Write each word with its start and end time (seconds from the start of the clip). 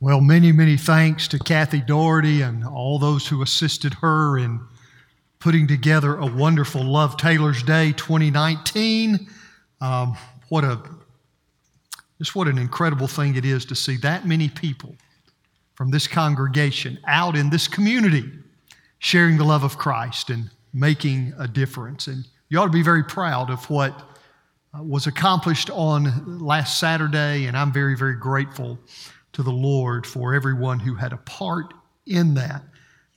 Well, 0.00 0.20
many, 0.20 0.52
many 0.52 0.76
thanks 0.76 1.26
to 1.26 1.40
Kathy 1.40 1.80
Doherty 1.80 2.42
and 2.42 2.64
all 2.64 3.00
those 3.00 3.26
who 3.26 3.42
assisted 3.42 3.94
her 3.94 4.38
in 4.38 4.60
putting 5.40 5.66
together 5.66 6.14
a 6.16 6.24
wonderful 6.24 6.84
Love 6.84 7.16
Taylor's 7.16 7.64
Day 7.64 7.90
2019. 7.96 9.28
Um, 9.80 10.16
what 10.50 10.62
a 10.62 10.80
just 12.18 12.36
what 12.36 12.46
an 12.46 12.58
incredible 12.58 13.08
thing 13.08 13.34
it 13.34 13.44
is 13.44 13.64
to 13.64 13.74
see 13.74 13.96
that 13.96 14.24
many 14.24 14.48
people 14.48 14.94
from 15.74 15.90
this 15.90 16.06
congregation 16.06 17.00
out 17.08 17.34
in 17.34 17.50
this 17.50 17.66
community 17.66 18.30
sharing 19.00 19.36
the 19.36 19.44
love 19.44 19.64
of 19.64 19.78
Christ 19.78 20.30
and 20.30 20.48
making 20.72 21.34
a 21.40 21.48
difference. 21.48 22.06
And 22.06 22.24
you 22.50 22.60
ought 22.60 22.66
to 22.66 22.70
be 22.70 22.84
very 22.84 23.02
proud 23.02 23.50
of 23.50 23.68
what 23.68 24.00
uh, 24.72 24.80
was 24.80 25.08
accomplished 25.08 25.70
on 25.70 26.38
last 26.38 26.78
Saturday, 26.78 27.46
and 27.46 27.56
I'm 27.56 27.72
very, 27.72 27.96
very 27.96 28.14
grateful 28.14 28.78
to 29.38 29.44
the 29.44 29.52
Lord 29.52 30.04
for 30.04 30.34
everyone 30.34 30.80
who 30.80 30.96
had 30.96 31.12
a 31.12 31.16
part 31.18 31.72
in 32.06 32.34
that. 32.34 32.60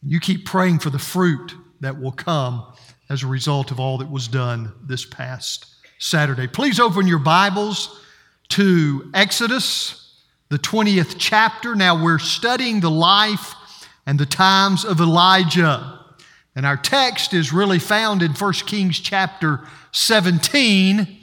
You 0.03 0.19
keep 0.19 0.45
praying 0.45 0.77
for 0.77 0.91
the 0.91 0.99
fruit 0.99 1.55
that 1.79 1.99
will 1.99 2.11
come 2.11 2.63
as 3.09 3.23
a 3.23 3.27
result 3.27 3.71
of 3.71 3.79
all 3.79 3.97
that 3.97 4.11
was 4.11 4.27
done 4.27 4.71
this 4.83 5.03
past 5.03 5.65
Saturday. 5.97 6.45
Please 6.45 6.79
open 6.79 7.07
your 7.07 7.17
Bibles 7.17 7.99
to 8.49 9.09
Exodus, 9.15 10.21
the 10.49 10.59
20th 10.59 11.15
chapter. 11.17 11.73
Now 11.73 12.03
we're 12.03 12.19
studying 12.19 12.81
the 12.81 12.91
life 12.91 13.55
and 14.05 14.19
the 14.19 14.27
times 14.27 14.85
of 14.85 14.99
Elijah. 14.99 16.05
And 16.55 16.67
our 16.67 16.77
text 16.77 17.33
is 17.33 17.51
really 17.51 17.79
found 17.79 18.21
in 18.21 18.33
1 18.33 18.53
Kings 18.67 18.99
chapter 18.99 19.61
17. 19.91 21.20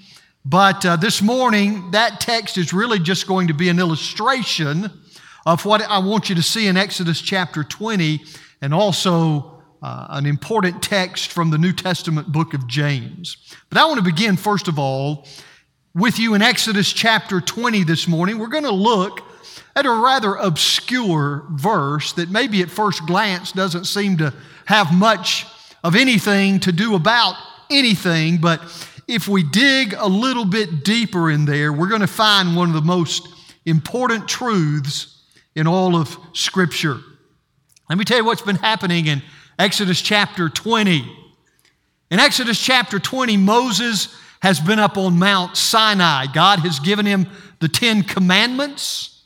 But 0.48 0.87
uh, 0.87 0.97
this 0.97 1.20
morning, 1.20 1.91
that 1.91 2.23
text 2.23 2.56
is 2.56 2.73
really 2.73 2.98
just 2.98 3.27
going 3.27 3.48
to 3.48 3.52
be 3.52 3.69
an 3.69 3.79
illustration 3.79 4.91
of 5.45 5.66
what 5.66 5.83
I 5.83 5.98
want 5.98 6.30
you 6.30 6.34
to 6.37 6.43
see 6.43 6.69
in 6.69 6.79
Exodus 6.79 7.20
chapter 7.20 7.62
20 7.62 8.25
and 8.62 8.72
also 8.72 9.61
uh, 9.83 10.06
an 10.09 10.25
important 10.25 10.83
text 10.83 11.33
from 11.33 11.50
the 11.50 11.59
New 11.59 11.75
Testament 11.75 12.33
book 12.33 12.55
of 12.55 12.67
James. 12.67 13.37
But 13.69 13.77
I 13.77 13.84
want 13.84 13.98
to 13.98 14.03
begin, 14.03 14.39
first 14.39 14.69
of 14.69 14.78
all, 14.78 15.27
with 15.95 16.19
you 16.19 16.33
in 16.33 16.41
Exodus 16.41 16.94
chapter 16.94 17.42
20 17.42 17.84
this 17.84 18.09
morning. 18.09 18.39
We're 18.39 18.47
going 18.47 18.65
to 18.65 18.70
look 18.70 19.20
at 19.77 19.84
a 19.84 19.91
rather 19.91 20.34
obscure 20.34 21.44
verse 21.50 22.15
that 22.15 22.31
maybe 22.31 22.62
at 22.62 22.70
first 22.70 23.05
glance 23.06 23.53
doesn't 23.53 23.84
seem 23.84 24.17
to 24.17 24.33
have 24.65 24.94
much 24.94 25.44
of 25.84 25.94
anything 25.94 26.59
to 26.61 26.72
do 26.72 26.94
about 26.94 27.34
anything, 27.70 28.39
but 28.39 28.62
if 29.09 29.27
we 29.27 29.42
dig 29.42 29.95
a 29.95 30.06
little 30.06 30.45
bit 30.45 30.84
deeper 30.84 31.31
in 31.31 31.47
there, 31.47 31.73
we're 31.73 31.89
going 31.89 32.03
to 32.03 32.06
find 32.06 32.55
one 32.55 32.69
of 32.69 32.75
the 32.75 32.83
most 32.83 33.27
important 33.65 34.28
truths 34.28 35.23
in 35.55 35.67
all 35.67 35.97
of 35.97 36.17
Scripture. 36.34 36.98
Let 37.89 37.98
me 37.98 38.05
tell 38.05 38.19
you 38.19 38.25
what's 38.25 38.42
been 38.42 38.56
happening 38.56 39.06
in 39.06 39.23
Exodus 39.59 40.03
chapter 40.03 40.50
20. 40.50 41.11
In 42.11 42.20
Exodus 42.20 42.61
chapter 42.61 42.98
20, 42.98 43.39
Moses 43.39 44.15
has 44.41 44.61
been 44.61 44.78
up 44.78 44.98
on 44.98 45.19
Mount 45.19 45.56
Sinai. 45.56 46.27
God 46.27 46.61
has 46.61 46.78
given 46.78 47.06
him 47.06 47.27
the 47.61 47.69
Ten 47.69 48.03
Commandments. 48.03 49.25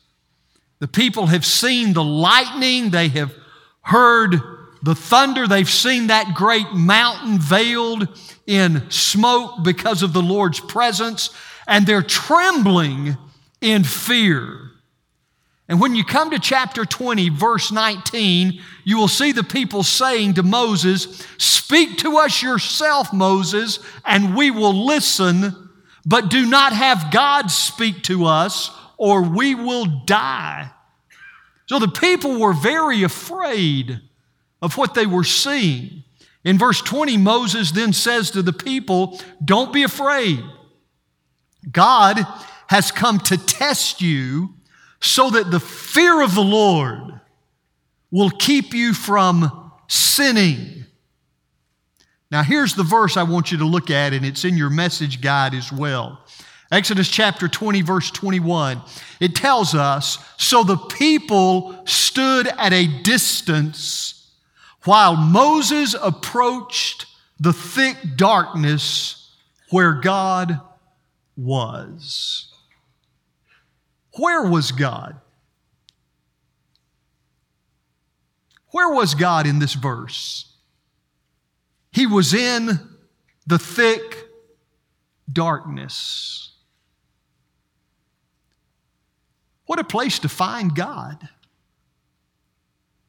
The 0.79 0.89
people 0.89 1.27
have 1.27 1.45
seen 1.45 1.93
the 1.93 2.05
lightning, 2.05 2.91
they 2.91 3.09
have 3.09 3.35
heard 3.83 4.41
the 4.83 4.95
thunder, 4.95 5.47
they've 5.47 5.69
seen 5.69 6.07
that 6.07 6.35
great 6.35 6.73
mountain 6.73 7.39
veiled 7.39 8.09
in 8.47 8.91
smoke 8.91 9.63
because 9.63 10.03
of 10.03 10.13
the 10.13 10.23
Lord's 10.23 10.61
presence, 10.61 11.31
and 11.67 11.87
they're 11.87 12.03
trembling 12.03 13.17
in 13.61 13.85
fear. 13.85 14.73
And 15.69 15.81
when 15.81 15.95
you 15.95 16.05
come 16.05 16.31
to 16.31 16.39
chapter 16.39 16.85
20, 16.85 17.31
verse 17.31 17.73
19, 17.73 18.61
you 18.85 18.99
will 18.99 19.09
see 19.09 19.33
the 19.33 19.45
people 19.45 19.83
saying 19.83 20.35
to 20.35 20.43
Moses, 20.43 21.27
Speak 21.39 21.99
to 21.99 22.19
us 22.19 22.43
yourself, 22.43 23.13
Moses, 23.13 23.79
and 24.05 24.37
we 24.37 24.51
will 24.51 24.87
listen, 24.87 25.71
but 26.05 26.29
do 26.29 26.45
not 26.45 26.73
have 26.73 27.11
God 27.13 27.51
speak 27.51 28.03
to 28.03 28.27
us, 28.27 28.71
or 28.99 29.23
we 29.23 29.55
will 29.55 29.87
die. 30.05 30.71
So 31.67 31.79
the 31.79 31.89
people 31.89 32.39
were 32.39 32.53
very 32.53 33.03
afraid 33.03 34.01
of 34.61 34.77
what 34.77 34.95
they 34.95 35.07
were 35.07 35.25
seeing. 35.25 36.05
In 36.45 36.59
verse 36.59 36.81
20, 36.81 37.17
Moses 37.19 37.71
then 37.71 37.93
says 37.93 38.31
to 38.33 38.43
the 38.43 38.53
people, 38.53 39.21
Don't 39.45 39.73
be 39.73 39.85
afraid. 39.85 40.43
God 41.71 42.19
has 42.67 42.91
come 42.91 43.21
to 43.21 43.37
test 43.37 44.01
you 44.01 44.55
so 45.01 45.31
that 45.31 45.51
the 45.51 45.61
fear 45.61 46.23
of 46.23 46.35
the 46.35 46.43
Lord 46.43 47.21
will 48.11 48.31
keep 48.31 48.75
you 48.75 48.93
from 48.93 49.73
sinning. 49.89 50.85
Now, 52.31 52.43
here's 52.43 52.75
the 52.75 52.83
verse 52.83 53.17
I 53.17 53.23
want 53.25 53.53
you 53.53 53.59
to 53.59 53.65
look 53.65 53.91
at, 53.91 54.13
and 54.13 54.25
it's 54.25 54.45
in 54.45 54.57
your 54.57 54.71
message 54.71 55.21
guide 55.21 55.55
as 55.55 55.71
well. 55.71 56.25
Exodus 56.73 57.09
chapter 57.09 57.47
20, 57.47 57.83
verse 57.83 58.11
21. 58.11 58.81
It 59.21 59.35
tells 59.35 59.75
us 59.75 60.19
So 60.39 60.65
the 60.65 60.79
people 60.79 61.83
stood 61.85 62.47
at 62.47 62.73
a 62.73 62.87
distance 63.03 64.22
while 64.85 65.17
Moses 65.17 65.95
approached 66.01 67.07
the 67.39 67.53
thick 67.53 67.97
darkness 68.17 69.35
where 69.71 69.95
God 69.95 70.61
was. 71.37 72.53
Where 74.19 74.43
was 74.45 74.73
God? 74.73 75.17
Where 78.71 78.93
was 78.95 79.15
God 79.15 79.47
in 79.47 79.59
this 79.59 79.75
verse? 79.75 80.55
He 81.93 82.07
was 82.07 82.33
in 82.33 82.81
the 83.47 83.59
thick 83.59 84.29
darkness. 85.31 86.53
What 89.67 89.79
a 89.79 89.85
place 89.85 90.19
to 90.21 90.29
find 90.29 90.75
God. 90.75 91.29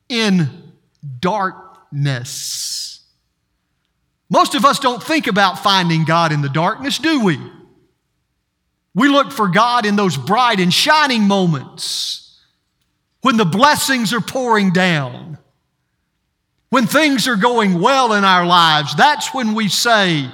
In 0.09 0.72
darkness. 1.19 3.01
Most 4.29 4.55
of 4.55 4.65
us 4.65 4.79
don't 4.79 5.03
think 5.03 5.27
about 5.27 5.59
finding 5.59 6.05
God 6.05 6.31
in 6.31 6.41
the 6.41 6.49
darkness, 6.49 6.97
do 6.97 7.23
we? 7.23 7.39
We 8.95 9.07
look 9.07 9.31
for 9.31 9.47
God 9.47 9.85
in 9.85 9.95
those 9.95 10.17
bright 10.17 10.59
and 10.59 10.73
shining 10.73 11.23
moments 11.23 12.39
when 13.21 13.37
the 13.37 13.45
blessings 13.45 14.13
are 14.13 14.21
pouring 14.21 14.71
down, 14.71 15.37
when 16.69 16.87
things 16.87 17.27
are 17.27 17.35
going 17.35 17.79
well 17.79 18.13
in 18.13 18.23
our 18.23 18.45
lives. 18.45 18.95
That's 18.95 19.33
when 19.33 19.53
we 19.53 19.67
say, 19.69 20.29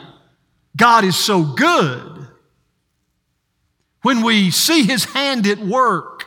God 0.75 1.03
is 1.03 1.15
so 1.15 1.43
good. 1.43 2.27
When 4.01 4.23
we 4.23 4.49
see 4.49 4.83
His 4.83 5.03
hand 5.05 5.45
at 5.45 5.59
work, 5.59 6.23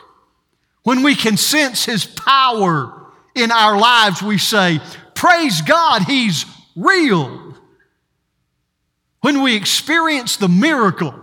when 0.83 1.01
we 1.01 1.15
can 1.15 1.37
sense 1.37 1.85
His 1.85 2.05
power 2.05 3.02
in 3.35 3.51
our 3.51 3.77
lives, 3.77 4.21
we 4.21 4.37
say, 4.37 4.79
Praise 5.15 5.61
God, 5.61 6.03
He's 6.03 6.45
real. 6.75 7.55
When 9.21 9.41
we 9.41 9.55
experience 9.55 10.35
the 10.35 10.49
miracle, 10.49 11.15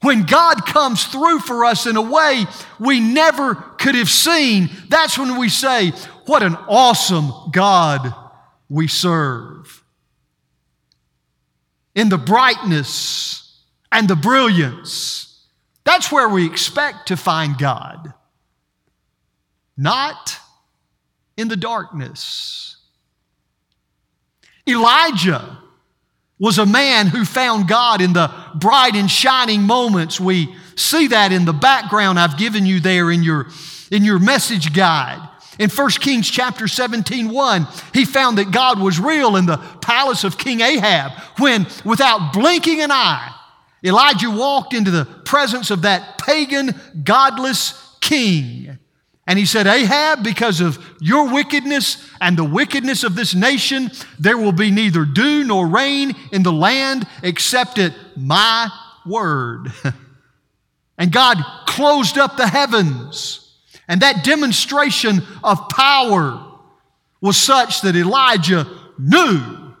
when 0.00 0.24
God 0.24 0.66
comes 0.66 1.04
through 1.04 1.40
for 1.40 1.64
us 1.64 1.86
in 1.86 1.96
a 1.96 2.02
way 2.02 2.46
we 2.78 3.00
never 3.00 3.54
could 3.54 3.94
have 3.94 4.10
seen, 4.10 4.70
that's 4.88 5.18
when 5.18 5.38
we 5.38 5.48
say, 5.48 5.90
What 6.26 6.42
an 6.42 6.56
awesome 6.68 7.32
God 7.52 8.14
we 8.68 8.88
serve. 8.88 9.82
In 11.94 12.08
the 12.08 12.18
brightness 12.18 13.60
and 13.90 14.08
the 14.08 14.16
brilliance, 14.16 15.46
that's 15.84 16.10
where 16.10 16.28
we 16.28 16.46
expect 16.46 17.08
to 17.08 17.16
find 17.16 17.58
God. 17.58 18.14
Not 19.76 20.38
in 21.36 21.48
the 21.48 21.56
darkness. 21.56 22.76
Elijah 24.68 25.58
was 26.38 26.58
a 26.58 26.66
man 26.66 27.06
who 27.06 27.24
found 27.24 27.68
God 27.68 28.00
in 28.00 28.12
the 28.12 28.32
bright 28.54 28.94
and 28.94 29.10
shining 29.10 29.62
moments. 29.62 30.18
We 30.18 30.54
see 30.76 31.08
that 31.08 31.32
in 31.32 31.44
the 31.44 31.52
background 31.52 32.18
I've 32.18 32.36
given 32.36 32.66
you 32.66 32.80
there 32.80 33.10
in 33.10 33.22
your, 33.22 33.46
in 33.90 34.04
your 34.04 34.18
message 34.18 34.74
guide. 34.74 35.28
In 35.58 35.70
1 35.70 35.90
Kings 35.92 36.28
chapter 36.28 36.66
17, 36.66 37.28
1, 37.28 37.66
he 37.92 38.04
found 38.04 38.38
that 38.38 38.50
God 38.50 38.80
was 38.80 38.98
real 38.98 39.36
in 39.36 39.46
the 39.46 39.58
palace 39.82 40.24
of 40.24 40.38
King 40.38 40.60
Ahab 40.60 41.12
when, 41.38 41.66
without 41.84 42.32
blinking 42.32 42.80
an 42.80 42.90
eye, 42.90 43.32
Elijah 43.84 44.30
walked 44.30 44.74
into 44.74 44.90
the 44.90 45.04
presence 45.04 45.70
of 45.70 45.82
that 45.82 46.18
pagan, 46.18 46.74
godless 47.04 47.96
king. 48.00 48.78
And 49.26 49.38
he 49.38 49.46
said, 49.46 49.66
Ahab, 49.66 50.24
because 50.24 50.60
of 50.60 50.84
your 51.00 51.32
wickedness 51.32 52.08
and 52.20 52.36
the 52.36 52.44
wickedness 52.44 53.04
of 53.04 53.14
this 53.14 53.34
nation, 53.34 53.90
there 54.18 54.36
will 54.36 54.52
be 54.52 54.70
neither 54.70 55.04
dew 55.04 55.44
nor 55.44 55.66
rain 55.66 56.14
in 56.32 56.42
the 56.42 56.52
land 56.52 57.06
except 57.22 57.78
at 57.78 57.94
my 58.16 58.68
word. 59.06 59.72
and 60.98 61.12
God 61.12 61.38
closed 61.66 62.18
up 62.18 62.36
the 62.36 62.48
heavens 62.48 63.38
And 63.88 64.02
that 64.02 64.24
demonstration 64.24 65.22
of 65.42 65.68
power 65.68 66.42
was 67.20 67.36
such 67.36 67.82
that 67.82 67.96
Elijah 67.96 68.66
knew 68.98 69.74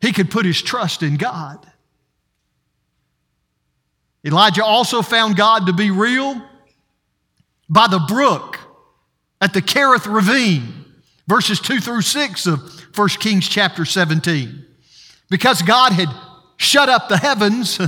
he 0.00 0.12
could 0.12 0.30
put 0.30 0.46
his 0.46 0.60
trust 0.60 1.02
in 1.02 1.16
God. 1.16 1.64
Elijah 4.24 4.64
also 4.64 5.02
found 5.02 5.36
God 5.36 5.66
to 5.66 5.72
be 5.72 5.90
real 5.90 6.42
by 7.68 7.86
the 7.86 7.98
brook 8.08 8.58
at 9.40 9.52
the 9.52 9.62
Kerith 9.62 10.12
Ravine, 10.12 10.84
verses 11.26 11.60
2 11.60 11.80
through 11.80 12.02
6 12.02 12.46
of 12.46 12.60
1 12.96 13.08
Kings 13.20 13.48
chapter 13.48 13.84
17. 13.84 14.64
Because 15.30 15.62
God 15.62 15.92
had 15.92 16.08
shut 16.56 16.88
up 16.88 17.08
the 17.08 17.18
heavens 17.18 17.78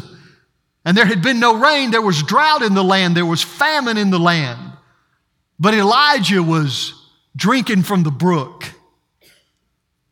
and 0.85 0.97
there 0.97 1.07
had 1.07 1.23
been 1.23 1.41
no 1.41 1.59
rain, 1.59 1.91
there 1.91 2.03
was 2.03 2.23
drought 2.23 2.63
in 2.63 2.75
the 2.75 2.85
land, 2.85 3.17
there 3.17 3.27
was 3.27 3.43
famine 3.43 3.97
in 3.97 4.11
the 4.11 4.19
land. 4.19 4.59
But 5.59 5.75
Elijah 5.75 6.43
was 6.43 6.95
drinking 7.37 7.83
from 7.83 8.03
the 8.03 8.11
brook. 8.11 8.65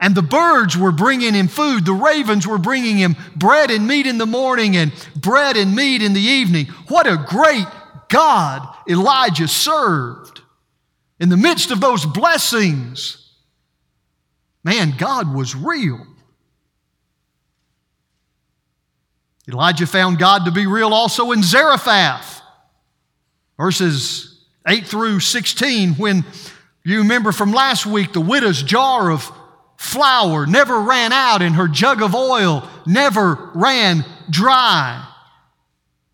And 0.01 0.15
the 0.15 0.23
birds 0.23 0.77
were 0.77 0.93
bringing 0.93 1.35
him 1.35 1.49
food. 1.49 1.85
The 1.85 1.93
ravens 1.93 2.47
were 2.47 2.59
bringing 2.59 2.99
him 2.99 3.17
bread 3.35 3.71
and 3.71 3.87
meat 3.87 4.07
in 4.07 4.19
the 4.19 4.27
morning 4.27 4.77
and 4.77 4.93
bread 5.17 5.57
and 5.57 5.75
meat 5.75 6.03
in 6.03 6.13
the 6.13 6.21
evening. 6.21 6.67
What 6.87 7.07
a 7.07 7.17
great 7.17 7.67
God 8.09 8.69
Elijah 8.89 9.49
served. 9.49 10.43
In 11.21 11.29
the 11.29 11.37
midst 11.37 11.71
of 11.71 11.81
those 11.81 12.07
blessings, 12.07 13.33
man, 14.63 14.95
God 14.97 15.35
was 15.35 15.55
real. 15.55 16.07
Elijah 19.49 19.87
found 19.87 20.19
God 20.19 20.45
to 20.45 20.53
be 20.53 20.67
real 20.67 20.93
also 20.93 21.33
in 21.33 21.43
Zarephath. 21.43 22.43
Verses 23.57 24.45
8 24.67 24.87
through 24.87 25.21
16, 25.21 25.95
when 25.95 26.25
you 26.85 26.99
remember 26.99 27.33
from 27.33 27.53
last 27.53 27.87
week, 27.87 28.13
the 28.13 28.21
widow's 28.21 28.63
jar 28.63 29.11
of 29.11 29.33
flour 29.77 30.47
never 30.47 30.81
ran 30.81 31.13
out 31.13 31.41
and 31.41 31.55
her 31.55 31.69
jug 31.69 32.03
of 32.03 32.15
oil 32.15 32.69
never 32.87 33.51
ran 33.55 34.05
dry. 34.29 35.08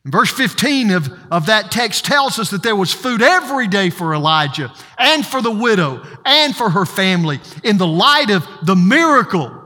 Verse 0.04 0.30
15 0.30 0.90
of, 0.90 1.08
of 1.30 1.46
that 1.46 1.70
text 1.70 2.04
tells 2.04 2.38
us 2.38 2.50
that 2.50 2.62
there 2.62 2.76
was 2.76 2.92
food 2.92 3.22
every 3.22 3.66
day 3.66 3.90
for 3.90 4.14
Elijah 4.14 4.72
and 4.98 5.24
for 5.24 5.40
the 5.40 5.50
widow 5.50 6.02
and 6.24 6.54
for 6.54 6.70
her 6.70 6.84
family. 6.84 7.40
In 7.62 7.78
the 7.78 7.86
light 7.86 8.30
of 8.30 8.46
the 8.62 8.76
miracle, 8.76 9.62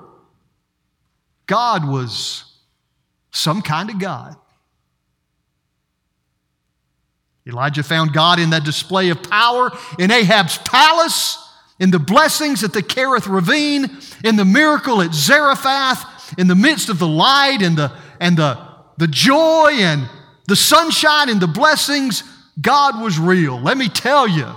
God 1.47 1.89
was 1.89 2.45
some 3.31 3.63
kind 3.63 3.91
of 3.91 3.99
God. 3.99 4.37
Elijah 7.47 7.83
found 7.83 8.13
God 8.13 8.39
in 8.39 8.51
that 8.51 8.65
display 8.65 9.09
of 9.09 9.23
power 9.23 9.71
in 9.99 10.11
Ahab's 10.11 10.59
palace, 10.59 11.39
in 11.81 11.91
the 11.91 11.99
blessings 11.99 12.63
at 12.63 12.75
the 12.75 12.83
Kerith 12.83 13.27
Ravine, 13.27 13.99
in 14.23 14.37
the 14.37 14.45
miracle 14.45 15.01
at 15.01 15.15
Zarephath, 15.15 16.39
in 16.39 16.47
the 16.47 16.55
midst 16.55 16.91
of 16.91 16.99
the 16.99 17.09
light 17.09 17.63
and 17.63 17.77
the, 17.77 17.91
and 18.21 18.37
the, 18.37 18.59
the 18.99 19.09
joy 19.09 19.71
and 19.73 20.09
the 20.49 20.57
sunshine 20.57 21.29
and 21.29 21.41
the 21.41 21.47
blessings. 21.47 22.25
God 22.61 23.01
was 23.03 23.19
real. 23.19 23.61
Let 23.61 23.77
me 23.77 23.89
tell 23.89 24.27
you 24.27 24.51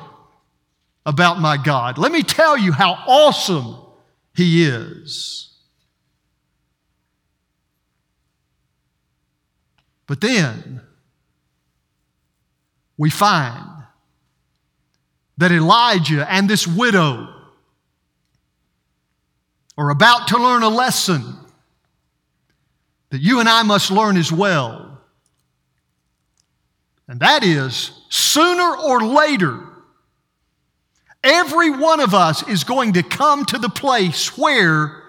about 1.06 1.40
my 1.40 1.58
God. 1.58 1.98
Let 1.98 2.14
me 2.14 2.24
tell 2.24 2.58
you 2.58 2.72
how 2.72 2.94
awesome 3.06 3.76
He 4.34 4.64
is. 4.64 5.50
But 10.08 10.22
then, 10.22 10.82
we 12.98 13.10
find 13.10 13.68
that 15.38 15.52
Elijah 15.52 16.26
and 16.32 16.50
this 16.50 16.66
widow 16.66 17.28
are 19.78 19.90
about 19.90 20.30
to 20.30 20.38
learn 20.38 20.64
a 20.64 20.70
lesson 20.70 21.36
that 23.10 23.20
you 23.20 23.42
and 23.42 23.50
I 23.50 23.64
must 23.64 23.92
learn 23.92 24.16
as 24.16 24.32
well. 24.32 24.91
And 27.12 27.20
that 27.20 27.44
is 27.44 27.92
sooner 28.08 28.74
or 28.74 29.02
later, 29.02 29.60
every 31.22 31.70
one 31.70 32.00
of 32.00 32.14
us 32.14 32.48
is 32.48 32.64
going 32.64 32.94
to 32.94 33.04
come 33.04 33.44
to 33.48 33.58
the 33.58 33.68
place 33.68 34.38
where 34.38 35.04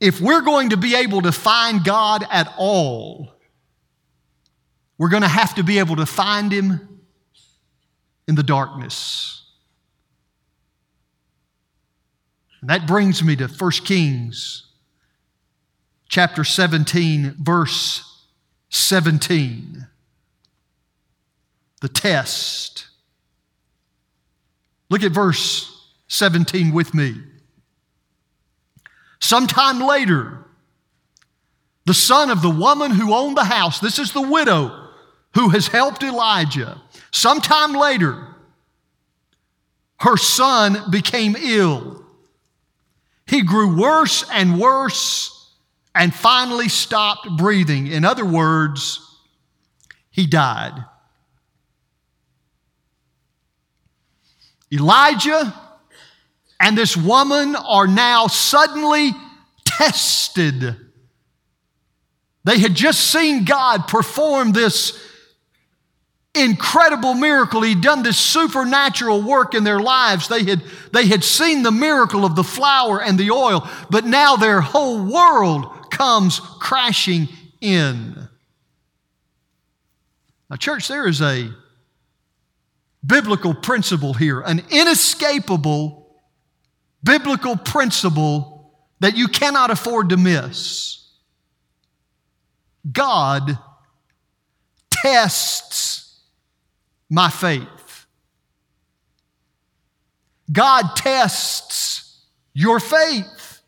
if 0.00 0.20
we're 0.20 0.40
going 0.40 0.70
to 0.70 0.76
be 0.76 0.96
able 0.96 1.22
to 1.22 1.30
find 1.30 1.84
God 1.84 2.24
at 2.28 2.52
all, 2.58 3.32
we're 4.98 5.10
going 5.10 5.22
to 5.22 5.28
have 5.28 5.54
to 5.54 5.62
be 5.62 5.78
able 5.78 5.94
to 5.94 6.06
find 6.06 6.50
him 6.50 7.00
in 8.26 8.34
the 8.34 8.42
darkness. 8.42 9.44
And 12.60 12.68
that 12.68 12.88
brings 12.88 13.22
me 13.22 13.36
to 13.36 13.46
1 13.46 13.70
Kings 13.84 14.66
chapter 16.08 16.42
17, 16.42 17.36
verse 17.38 18.24
17. 18.70 19.86
The 21.82 21.88
test. 21.88 22.86
Look 24.88 25.02
at 25.02 25.10
verse 25.10 25.68
17 26.06 26.72
with 26.72 26.94
me. 26.94 27.16
Sometime 29.20 29.80
later, 29.80 30.38
the 31.84 31.94
son 31.94 32.30
of 32.30 32.40
the 32.40 32.50
woman 32.50 32.92
who 32.92 33.12
owned 33.12 33.36
the 33.36 33.44
house, 33.44 33.80
this 33.80 33.98
is 33.98 34.12
the 34.12 34.22
widow 34.22 34.90
who 35.34 35.48
has 35.48 35.66
helped 35.66 36.04
Elijah. 36.04 36.80
Sometime 37.10 37.72
later, 37.72 38.28
her 39.98 40.16
son 40.16 40.88
became 40.90 41.34
ill. 41.36 42.04
He 43.26 43.42
grew 43.42 43.80
worse 43.80 44.24
and 44.30 44.60
worse 44.60 45.52
and 45.96 46.14
finally 46.14 46.68
stopped 46.68 47.28
breathing. 47.36 47.88
In 47.88 48.04
other 48.04 48.24
words, 48.24 49.00
he 50.10 50.28
died. 50.28 50.84
Elijah 54.72 55.54
and 56.58 56.78
this 56.78 56.96
woman 56.96 57.56
are 57.56 57.86
now 57.86 58.26
suddenly 58.28 59.10
tested. 59.64 60.76
They 62.44 62.58
had 62.58 62.74
just 62.74 63.12
seen 63.12 63.44
God 63.44 63.86
perform 63.88 64.52
this 64.52 64.98
incredible 66.34 67.14
miracle. 67.14 67.62
He'd 67.62 67.82
done 67.82 68.02
this 68.02 68.18
supernatural 68.18 69.22
work 69.22 69.54
in 69.54 69.64
their 69.64 69.80
lives. 69.80 70.28
They 70.28 70.44
had, 70.44 70.62
they 70.92 71.06
had 71.06 71.22
seen 71.22 71.62
the 71.62 71.70
miracle 71.70 72.24
of 72.24 72.36
the 72.36 72.44
flour 72.44 73.02
and 73.02 73.18
the 73.18 73.30
oil, 73.30 73.68
but 73.90 74.04
now 74.04 74.36
their 74.36 74.60
whole 74.60 75.04
world 75.04 75.90
comes 75.90 76.40
crashing 76.40 77.28
in. 77.60 78.28
Now, 80.48 80.56
church, 80.56 80.88
there 80.88 81.06
is 81.06 81.20
a 81.20 81.50
biblical 83.04 83.54
principle 83.54 84.14
here, 84.14 84.40
an 84.40 84.62
inescapable 84.70 86.02
biblical 87.02 87.56
principle 87.56 88.72
that 89.00 89.16
you 89.16 89.28
cannot 89.28 89.70
afford 89.70 90.10
to 90.10 90.16
miss. 90.16 91.08
God 92.90 93.58
tests 94.90 96.20
my 97.10 97.28
faith. 97.28 98.06
God 100.50 100.94
tests 100.96 102.20
your 102.54 102.78
faith. 102.78 103.60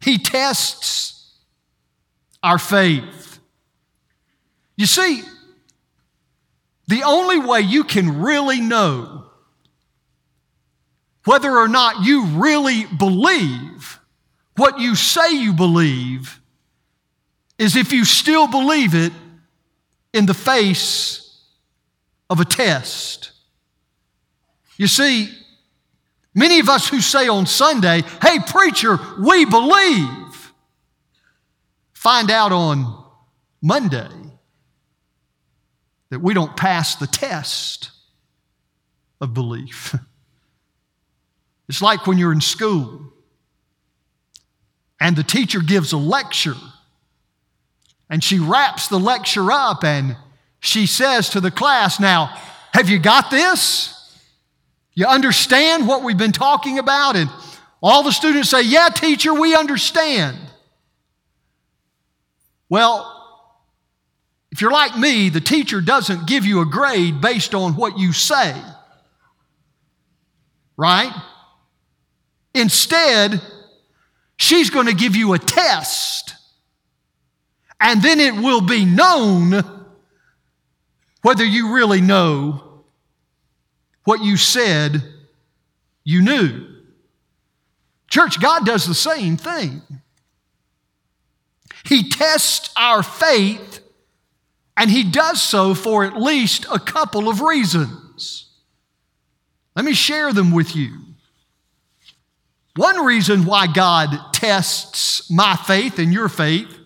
He 0.00 0.18
tests 0.18 1.34
our 2.42 2.58
faith. 2.58 3.40
You 4.76 4.86
see, 4.86 5.22
the 6.88 7.02
only 7.02 7.38
way 7.38 7.60
you 7.60 7.84
can 7.84 8.20
really 8.20 8.60
know 8.60 9.24
whether 11.24 11.50
or 11.50 11.68
not 11.68 12.04
you 12.04 12.24
really 12.26 12.84
believe 12.84 13.98
what 14.56 14.78
you 14.78 14.94
say 14.94 15.32
you 15.32 15.52
believe 15.52 16.40
is 17.58 17.76
if 17.76 17.92
you 17.92 18.04
still 18.04 18.46
believe 18.46 18.94
it 18.94 19.12
in 20.12 20.26
the 20.26 20.34
face 20.34 21.42
of 22.30 22.40
a 22.40 22.44
test. 22.44 23.32
You 24.76 24.86
see, 24.86 25.30
many 26.34 26.60
of 26.60 26.68
us 26.68 26.88
who 26.88 27.00
say 27.00 27.28
on 27.28 27.46
Sunday, 27.46 28.02
hey, 28.22 28.38
preacher, 28.46 28.98
we 29.18 29.44
believe, 29.44 30.52
find 31.92 32.30
out 32.30 32.52
on 32.52 33.04
Monday 33.60 34.08
that 36.10 36.20
we 36.20 36.34
don't 36.34 36.56
pass 36.56 36.96
the 36.96 37.06
test 37.06 37.90
of 39.20 39.34
belief. 39.34 39.94
It's 41.68 41.82
like 41.82 42.06
when 42.06 42.16
you're 42.16 42.32
in 42.32 42.40
school 42.40 43.12
and 45.00 45.16
the 45.16 45.24
teacher 45.24 45.60
gives 45.60 45.92
a 45.92 45.96
lecture 45.96 46.54
and 48.08 48.22
she 48.22 48.38
wraps 48.38 48.88
the 48.88 48.98
lecture 48.98 49.50
up 49.50 49.82
and 49.82 50.16
she 50.60 50.86
says 50.86 51.28
to 51.30 51.40
the 51.40 51.50
class, 51.50 51.98
Now, 51.98 52.26
Have 52.72 52.88
you 52.88 52.98
got 52.98 53.30
this? 53.30 53.92
You 54.94 55.06
understand 55.06 55.86
what 55.88 56.02
we've 56.02 56.16
been 56.16 56.32
talking 56.32 56.78
about? 56.78 57.16
And 57.16 57.30
all 57.82 58.02
the 58.02 58.12
students 58.12 58.50
say, 58.50 58.62
Yeah, 58.62 58.88
teacher, 58.88 59.34
we 59.34 59.54
understand. 59.56 60.38
Well, 62.68 63.15
if 64.50 64.60
you're 64.60 64.70
like 64.70 64.96
me, 64.96 65.28
the 65.28 65.40
teacher 65.40 65.80
doesn't 65.80 66.26
give 66.26 66.44
you 66.44 66.60
a 66.60 66.66
grade 66.66 67.20
based 67.20 67.54
on 67.54 67.74
what 67.74 67.98
you 67.98 68.12
say, 68.12 68.54
right? 70.76 71.12
Instead, 72.54 73.40
she's 74.36 74.70
going 74.70 74.86
to 74.86 74.94
give 74.94 75.16
you 75.16 75.34
a 75.34 75.38
test, 75.38 76.34
and 77.80 78.02
then 78.02 78.20
it 78.20 78.34
will 78.34 78.62
be 78.62 78.84
known 78.84 79.62
whether 81.22 81.44
you 81.44 81.74
really 81.74 82.00
know 82.00 82.84
what 84.04 84.22
you 84.22 84.36
said 84.36 85.02
you 86.04 86.22
knew. 86.22 86.66
Church, 88.08 88.40
God 88.40 88.64
does 88.64 88.86
the 88.86 88.94
same 88.94 89.36
thing. 89.36 89.82
He 91.84 92.08
tests 92.08 92.70
our 92.76 93.02
faith, 93.02 93.80
and 94.76 94.90
He 94.90 95.04
does 95.04 95.42
so 95.42 95.74
for 95.74 96.04
at 96.04 96.16
least 96.16 96.66
a 96.70 96.78
couple 96.78 97.28
of 97.28 97.40
reasons. 97.40 98.46
Let 99.74 99.84
me 99.84 99.94
share 99.94 100.32
them 100.32 100.52
with 100.52 100.74
you. 100.74 100.90
One 102.76 103.04
reason 103.04 103.44
why 103.44 103.66
God 103.66 104.32
tests 104.32 105.30
my 105.30 105.56
faith 105.56 105.98
and 105.98 106.12
your 106.12 106.28
faith 106.28 106.78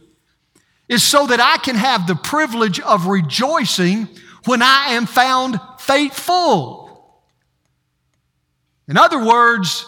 is 0.88 1.02
so 1.02 1.26
that 1.26 1.40
I 1.40 1.56
can 1.59 1.76
have 1.76 2.06
the 2.06 2.16
privilege 2.16 2.80
of 2.80 3.06
rejoicing 3.06 4.09
when 4.44 4.62
I 4.62 4.90
am 4.90 5.06
found 5.06 5.61
faithful. 5.78 7.20
In 8.88 8.97
other 8.97 9.25
words, 9.25 9.87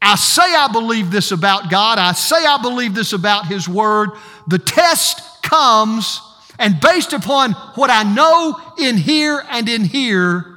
I 0.00 0.16
say 0.16 0.42
I 0.42 0.68
believe 0.70 1.10
this 1.10 1.32
about 1.32 1.70
God, 1.70 1.98
I 1.98 2.12
say 2.12 2.36
I 2.36 2.60
believe 2.60 2.94
this 2.94 3.12
about 3.12 3.46
His 3.46 3.68
Word. 3.68 4.10
The 4.48 4.58
test 4.58 5.42
comes, 5.42 6.20
and 6.58 6.80
based 6.80 7.12
upon 7.12 7.52
what 7.74 7.90
I 7.90 8.02
know 8.02 8.58
in 8.78 8.96
here 8.96 9.44
and 9.50 9.68
in 9.68 9.84
here, 9.84 10.56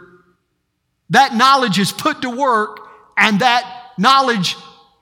that 1.09 1.35
knowledge 1.35 1.79
is 1.79 1.91
put 1.91 2.21
to 2.21 2.29
work, 2.29 2.79
and 3.17 3.39
that 3.39 3.91
knowledge 3.97 4.55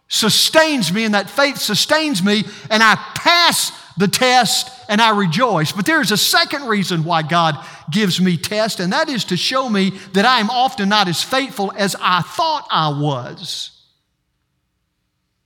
sustains 0.07 0.93
me, 0.93 1.03
and 1.03 1.13
that 1.13 1.29
faith 1.29 1.57
sustains 1.57 2.23
me, 2.23 2.43
and 2.69 2.81
I 2.83 2.95
pass 3.15 3.71
the 3.97 4.07
test 4.07 4.69
and 4.89 5.01
I 5.01 5.17
rejoice. 5.17 5.71
But 5.71 5.85
there's 5.85 6.11
a 6.11 6.17
second 6.17 6.67
reason 6.67 7.03
why 7.03 7.23
God 7.23 7.57
gives 7.89 8.19
me 8.19 8.37
tests, 8.37 8.79
and 8.79 8.93
that 8.93 9.09
is 9.09 9.25
to 9.25 9.37
show 9.37 9.69
me 9.69 9.91
that 10.13 10.25
I 10.25 10.39
am 10.39 10.49
often 10.49 10.89
not 10.89 11.07
as 11.07 11.23
faithful 11.23 11.71
as 11.75 11.95
I 11.99 12.21
thought 12.21 12.67
I 12.69 12.89
was 12.89 13.71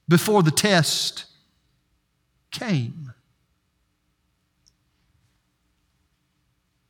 before 0.07 0.43
the 0.43 0.51
test 0.51 1.25
came. 2.51 3.08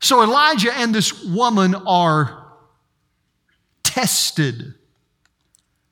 So 0.01 0.23
Elijah 0.23 0.73
and 0.73 0.95
this 0.95 1.23
woman 1.23 1.75
are 1.75 2.47
tested. 3.83 4.73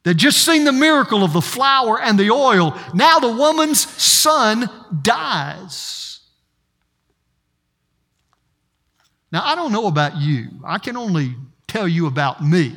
They'd 0.04 0.18
just 0.18 0.46
seen 0.46 0.64
the 0.64 0.72
miracle 0.72 1.24
of 1.24 1.34
the 1.34 1.42
flour 1.42 2.00
and 2.02 2.18
the 2.18 2.32
oil. 2.32 2.78
Now 2.94 3.20
the 3.20 3.32
woman's 3.32 3.80
son 4.02 4.70
dies. 5.02 6.08
Now, 9.32 9.44
I 9.44 9.56
don't 9.56 9.74
know 9.74 9.88
about 9.88 10.16
you. 10.16 10.48
I 10.64 10.78
can 10.78 10.96
only 10.96 11.36
tell 11.68 11.88
you 11.88 12.08
about 12.08 12.42
me. 12.42 12.74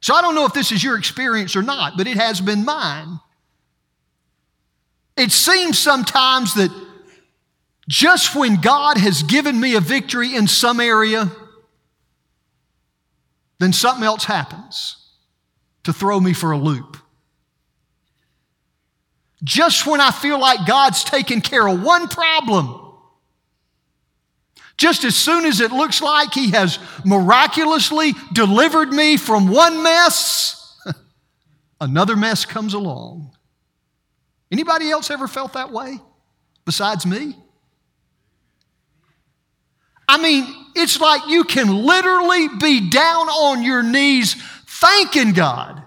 So 0.00 0.14
I 0.14 0.22
don't 0.22 0.34
know 0.34 0.46
if 0.46 0.54
this 0.54 0.72
is 0.72 0.82
your 0.82 0.96
experience 0.96 1.54
or 1.56 1.62
not, 1.62 1.96
but 1.96 2.06
it 2.06 2.16
has 2.16 2.40
been 2.40 2.64
mine. 2.64 3.20
It 5.16 5.30
seems 5.30 5.78
sometimes 5.78 6.54
that 6.54 6.70
just 7.88 8.34
when 8.34 8.60
God 8.60 8.96
has 8.96 9.22
given 9.22 9.60
me 9.60 9.74
a 9.74 9.80
victory 9.80 10.34
in 10.34 10.46
some 10.48 10.80
area, 10.80 11.30
then 13.58 13.72
something 13.72 14.04
else 14.04 14.24
happens 14.24 14.96
to 15.84 15.92
throw 15.92 16.18
me 16.18 16.32
for 16.32 16.52
a 16.52 16.58
loop. 16.58 16.96
Just 19.42 19.86
when 19.86 20.00
I 20.00 20.10
feel 20.10 20.40
like 20.40 20.66
God's 20.66 21.04
taken 21.04 21.42
care 21.42 21.68
of 21.68 21.82
one 21.82 22.08
problem, 22.08 22.80
just 24.76 25.04
as 25.04 25.14
soon 25.14 25.44
as 25.44 25.60
it 25.60 25.70
looks 25.70 26.00
like 26.00 26.32
He 26.32 26.50
has 26.52 26.78
miraculously 27.04 28.14
delivered 28.32 28.92
me 28.92 29.18
from 29.18 29.48
one 29.48 29.82
mess, 29.82 30.78
another 31.80 32.16
mess 32.16 32.46
comes 32.46 32.72
along. 32.72 33.36
Anybody 34.50 34.90
else 34.90 35.10
ever 35.10 35.28
felt 35.28 35.52
that 35.52 35.70
way 35.70 35.98
besides 36.64 37.04
me? 37.04 37.36
I 40.08 40.20
mean, 40.20 40.46
it's 40.74 41.00
like 41.00 41.28
you 41.28 41.44
can 41.44 41.84
literally 41.84 42.48
be 42.48 42.88
down 42.88 43.28
on 43.28 43.62
your 43.62 43.82
knees 43.82 44.34
thanking 44.66 45.32
God 45.32 45.82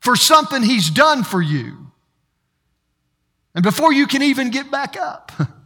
for 0.00 0.16
something 0.16 0.62
He's 0.62 0.90
done 0.90 1.24
for 1.24 1.40
you. 1.40 1.92
And 3.54 3.62
before 3.62 3.92
you 3.92 4.06
can 4.06 4.22
even 4.22 4.50
get 4.50 4.70
back 4.70 4.96
up, 4.96 5.32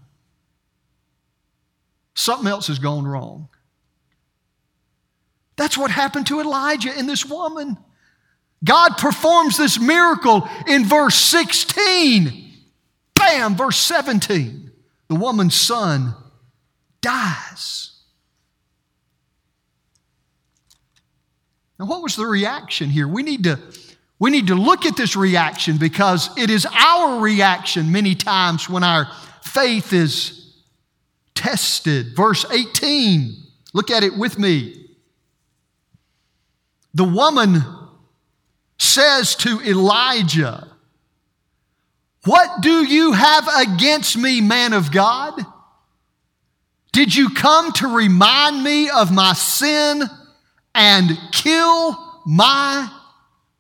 Something 2.15 2.49
else 2.49 2.67
has 2.67 2.79
gone 2.79 3.07
wrong. 3.07 3.49
That's 5.57 5.77
what 5.79 5.91
happened 5.91 6.27
to 6.29 6.41
Elijah 6.41 6.93
and 6.97 7.09
this 7.09 7.25
woman. 7.25 7.79
God 8.65 8.97
performs 8.97 9.57
this 9.57 9.81
miracle 9.81 10.49
in 10.67 10.85
verse 10.85 11.17
16. 11.17 12.53
Bam, 13.15 13.57
verse 13.57 13.79
17. 13.79 14.71
The 15.09 15.15
woman's 15.15 15.55
son 15.55 16.15
dies. 17.03 17.91
Now, 21.79 21.87
what 21.87 22.03
was 22.03 22.17
the 22.17 22.27
reaction 22.27 22.89
here? 22.89 23.09
We 23.09 23.23
need 23.23 23.45
to, 23.45 23.59
we 24.19 24.31
need 24.31 24.47
to 24.47 24.55
look 24.55 24.87
at 24.87 24.97
this 24.97 25.17
reaction 25.17 25.79
because 25.79 26.31
it 26.39 26.49
is 26.49 26.67
our 26.67 27.21
reaction 27.21 27.91
many 27.91 28.15
times 28.15 28.69
when 28.69 28.85
our 28.85 29.09
faith 29.43 29.93
is 29.93 30.63
tested. 31.35 32.15
Verse 32.15 32.47
18, 32.51 33.35
look 33.75 33.91
at 33.91 34.05
it 34.05 34.17
with 34.17 34.39
me. 34.39 34.87
The 36.95 37.05
woman 37.05 37.65
says 38.79 39.35
to 39.37 39.61
Elijah, 39.63 40.69
What 42.25 42.61
do 42.61 42.85
you 42.85 43.13
have 43.13 43.49
against 43.57 44.17
me, 44.17 44.41
man 44.41 44.73
of 44.73 44.93
God? 44.93 45.45
Did 46.93 47.15
you 47.15 47.31
come 47.31 47.73
to 47.73 47.89
remind 47.89 48.63
me 48.63 48.91
of 48.91 49.11
my 49.11 49.33
sin 49.33 50.03
and 50.75 51.19
kill 51.33 52.21
my 52.27 52.89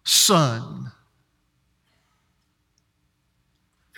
son? 0.05 0.93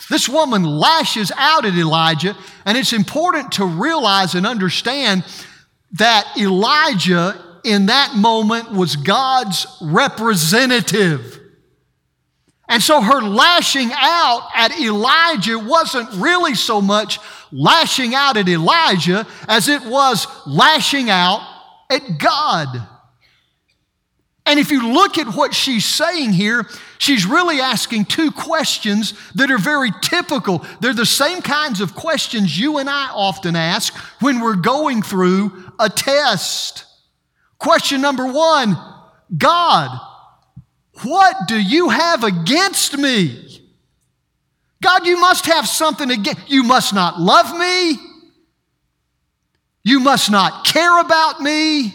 This 0.08 0.28
woman 0.28 0.62
lashes 0.64 1.32
out 1.36 1.64
at 1.64 1.74
Elijah, 1.74 2.36
and 2.64 2.76
it's 2.76 2.92
important 2.92 3.52
to 3.52 3.64
realize 3.64 4.34
and 4.34 4.46
understand 4.46 5.24
that 5.92 6.26
Elijah 6.38 7.40
in 7.64 7.86
that 7.86 8.14
moment 8.14 8.70
was 8.70 8.96
God's 8.96 9.66
representative. 9.80 11.33
And 12.68 12.82
so 12.82 13.00
her 13.00 13.20
lashing 13.20 13.90
out 13.92 14.48
at 14.54 14.78
Elijah 14.80 15.58
wasn't 15.58 16.10
really 16.14 16.54
so 16.54 16.80
much 16.80 17.18
lashing 17.52 18.14
out 18.14 18.36
at 18.36 18.48
Elijah 18.48 19.26
as 19.48 19.68
it 19.68 19.82
was 19.82 20.26
lashing 20.46 21.10
out 21.10 21.40
at 21.90 22.18
God. 22.18 22.68
And 24.46 24.60
if 24.60 24.70
you 24.70 24.92
look 24.92 25.16
at 25.16 25.34
what 25.34 25.54
she's 25.54 25.86
saying 25.86 26.32
here, 26.32 26.68
she's 26.98 27.24
really 27.24 27.60
asking 27.60 28.04
two 28.04 28.30
questions 28.30 29.14
that 29.34 29.50
are 29.50 29.58
very 29.58 29.90
typical. 30.02 30.64
They're 30.80 30.92
the 30.92 31.06
same 31.06 31.40
kinds 31.40 31.80
of 31.80 31.94
questions 31.94 32.58
you 32.58 32.78
and 32.78 32.88
I 32.88 33.10
often 33.10 33.56
ask 33.56 33.94
when 34.20 34.40
we're 34.40 34.56
going 34.56 35.02
through 35.02 35.72
a 35.78 35.88
test. 35.88 36.84
Question 37.58 38.02
number 38.02 38.26
one 38.26 38.76
God, 39.36 39.98
what 41.02 41.36
do 41.48 41.60
you 41.60 41.88
have 41.88 42.24
against 42.24 42.96
me? 42.96 43.62
God, 44.82 45.06
you 45.06 45.18
must 45.20 45.46
have 45.46 45.66
something 45.66 46.10
against 46.10 46.48
you 46.48 46.62
must 46.62 46.94
not 46.94 47.20
love 47.20 47.56
me. 47.58 47.98
You 49.82 50.00
must 50.00 50.30
not 50.30 50.64
care 50.64 51.00
about 51.00 51.40
me. 51.40 51.92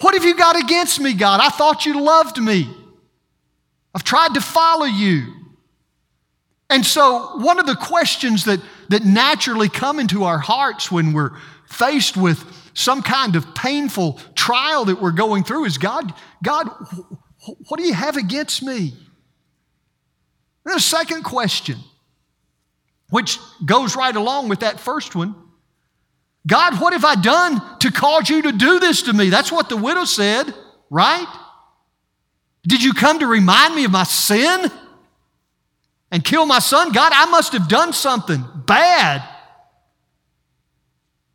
What 0.00 0.14
have 0.14 0.24
you 0.24 0.36
got 0.36 0.56
against 0.56 1.00
me, 1.00 1.14
God? 1.14 1.40
I 1.40 1.48
thought 1.48 1.86
you 1.86 2.00
loved 2.00 2.40
me. 2.40 2.68
I've 3.94 4.04
tried 4.04 4.34
to 4.34 4.40
follow 4.40 4.86
you. 4.86 5.32
And 6.68 6.84
so, 6.84 7.38
one 7.38 7.58
of 7.58 7.66
the 7.66 7.76
questions 7.76 8.44
that 8.44 8.60
that 8.88 9.04
naturally 9.04 9.68
come 9.68 9.98
into 9.98 10.24
our 10.24 10.38
hearts 10.38 10.90
when 10.90 11.12
we're 11.12 11.32
faced 11.66 12.16
with 12.16 12.44
some 12.74 13.02
kind 13.02 13.36
of 13.36 13.54
painful 13.54 14.20
trial 14.34 14.84
that 14.86 15.00
we're 15.00 15.12
going 15.12 15.44
through 15.44 15.64
is 15.64 15.78
God, 15.78 16.12
God, 16.42 16.68
what 17.68 17.78
do 17.78 17.84
you 17.84 17.94
have 17.94 18.16
against 18.16 18.62
me? 18.62 18.92
And 20.64 20.74
the 20.74 20.80
second 20.80 21.22
question, 21.22 21.78
which 23.10 23.38
goes 23.64 23.96
right 23.96 24.14
along 24.14 24.48
with 24.48 24.60
that 24.60 24.80
first 24.80 25.14
one 25.14 25.36
God, 26.46 26.78
what 26.78 26.92
have 26.92 27.04
I 27.04 27.14
done 27.14 27.78
to 27.78 27.90
cause 27.90 28.28
you 28.28 28.42
to 28.42 28.52
do 28.52 28.78
this 28.78 29.02
to 29.02 29.14
me? 29.14 29.30
That's 29.30 29.50
what 29.50 29.70
the 29.70 29.78
widow 29.78 30.04
said, 30.04 30.52
right? 30.90 31.26
Did 32.66 32.82
you 32.82 32.92
come 32.92 33.18
to 33.20 33.26
remind 33.26 33.74
me 33.74 33.84
of 33.84 33.90
my 33.90 34.04
sin 34.04 34.70
and 36.10 36.22
kill 36.22 36.44
my 36.44 36.58
son? 36.58 36.92
God, 36.92 37.12
I 37.14 37.30
must 37.30 37.54
have 37.54 37.66
done 37.66 37.94
something 37.94 38.44
bad 38.66 39.26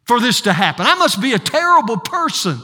for 0.09 0.19
this 0.19 0.41
to 0.41 0.51
happen. 0.51 0.87
I 0.87 0.95
must 0.95 1.21
be 1.21 1.33
a 1.33 1.37
terrible 1.39 1.97
person. 1.97 2.59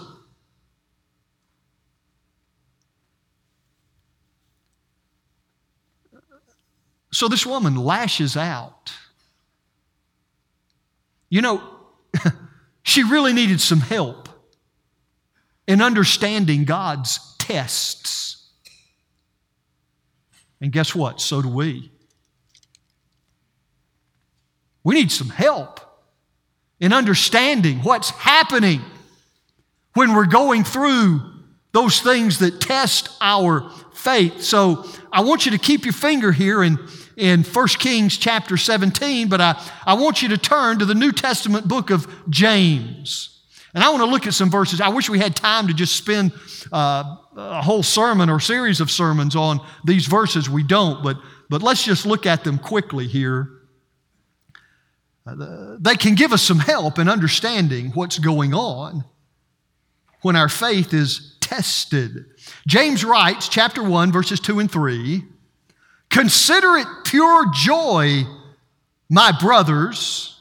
So 7.12 7.28
this 7.28 7.46
woman 7.46 7.76
lashes 7.76 8.36
out. 8.36 8.92
You 11.30 11.44
know, 11.44 11.62
she 12.82 13.04
really 13.04 13.32
needed 13.32 13.62
some 13.62 13.80
help 13.80 14.28
in 15.68 15.84
understanding 15.84 16.66
God's 16.66 17.36
tests. 17.38 18.50
And 20.60 20.72
guess 20.72 20.96
what? 20.96 21.22
So 21.22 21.44
do 21.44 21.50
we. 21.50 21.92
We 24.84 24.96
need 24.96 25.12
some 25.12 25.30
help 25.30 25.85
in 26.80 26.94
understanding 26.94 27.80
what's 27.80 28.10
happening 28.12 28.82
when 29.94 30.14
we're 30.14 30.26
going 30.26 30.64
through 30.64 31.22
those 31.72 32.02
things 32.02 32.40
that 32.40 32.60
test 32.60 33.10
our 33.22 33.70
faith. 33.94 34.42
So 34.42 34.86
I 35.12 35.22
want 35.22 35.46
you 35.46 35.52
to 35.52 35.58
keep 35.58 35.86
your 35.86 35.94
finger 35.94 36.32
here 36.32 36.64
in 36.64 36.78
in 37.18 37.44
1 37.44 37.68
Kings 37.80 38.18
chapter 38.18 38.58
17, 38.58 39.30
but 39.30 39.42
I, 39.42 39.62
I 39.86 39.94
want 39.94 40.22
you 40.22 40.30
to 40.30 40.38
turn 40.38 40.80
to 40.80 40.86
the 40.86 40.96
New 40.96 41.12
Testament 41.12 41.68
book 41.68 41.90
of 41.90 42.08
James. 42.30 43.42
And 43.74 43.84
I 43.84 43.90
want 43.90 44.02
to 44.02 44.10
look 44.10 44.26
at 44.26 44.34
some 44.34 44.50
verses. 44.50 44.80
I 44.80 44.90
wish 44.90 45.10
we 45.10 45.20
had 45.20 45.36
time 45.36 45.68
to 45.68 45.74
just 45.74 45.96
spend 45.96 46.32
uh, 46.72 47.18
a 47.36 47.62
whole 47.62 47.84
sermon 47.84 48.30
or 48.30 48.40
series 48.40 48.80
of 48.80 48.90
sermons 48.90 49.36
on 49.36 49.60
these 49.84 50.08
verses. 50.08 50.50
We 50.50 50.64
don't, 50.64 51.04
but, 51.04 51.18
but 51.50 51.62
let's 51.62 51.84
just 51.84 52.06
look 52.06 52.26
at 52.26 52.44
them 52.44 52.58
quickly 52.58 53.08
here. 53.08 53.50
They 55.26 55.96
can 55.96 56.16
give 56.16 56.34
us 56.34 56.44
some 56.44 56.60
help 56.60 57.00
in 57.00 57.10
understanding 57.10 57.92
what's 57.92 58.20
going 58.20 58.54
on 58.54 59.06
when 60.22 60.36
our 60.36 60.50
faith 60.50 60.94
is 60.94 61.38
tested. 61.40 62.26
James 62.68 63.04
writes, 63.04 63.48
chapter 63.48 63.84
1, 63.84 64.12
verses 64.12 64.40
2 64.40 64.60
and 64.60 64.72
3 64.72 65.24
Consider 66.10 66.78
it 66.78 66.88
pure 67.04 67.52
joy, 67.54 68.24
my 69.10 69.32
brothers 69.40 70.40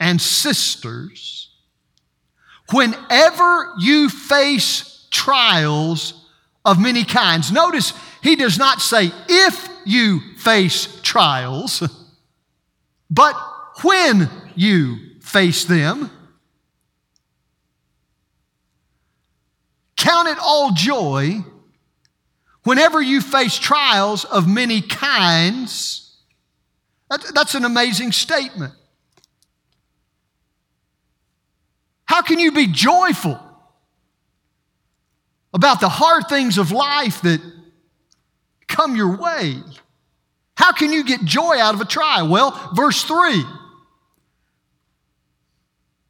and 0.00 0.20
sisters, 0.20 1.50
whenever 2.72 3.74
you 3.78 4.08
face 4.08 5.06
trials 5.10 6.26
of 6.64 6.80
many 6.80 7.04
kinds. 7.04 7.52
Notice 7.52 7.92
he 8.22 8.36
does 8.36 8.58
not 8.58 8.80
say 8.80 9.12
if 9.28 9.68
you 9.84 10.20
face 10.36 11.00
trials, 11.02 11.82
but 13.10 13.34
when 13.82 14.30
you 14.54 15.20
face 15.20 15.64
them. 15.64 16.10
Count 19.96 20.28
it 20.28 20.38
all 20.38 20.72
joy 20.72 21.42
Whenever 22.64 23.00
you 23.00 23.20
face 23.20 23.58
trials 23.58 24.24
of 24.24 24.48
many 24.48 24.80
kinds, 24.80 26.16
that's 27.34 27.54
an 27.54 27.64
amazing 27.64 28.10
statement. 28.10 28.72
How 32.06 32.22
can 32.22 32.38
you 32.38 32.52
be 32.52 32.66
joyful 32.66 33.38
about 35.52 35.80
the 35.80 35.90
hard 35.90 36.26
things 36.28 36.56
of 36.56 36.72
life 36.72 37.20
that 37.22 37.40
come 38.66 38.96
your 38.96 39.16
way? 39.16 39.56
How 40.56 40.72
can 40.72 40.92
you 40.92 41.04
get 41.04 41.24
joy 41.24 41.58
out 41.58 41.74
of 41.74 41.80
a 41.80 41.84
trial? 41.84 42.28
Well, 42.28 42.70
verse 42.74 43.02
3 43.02 43.44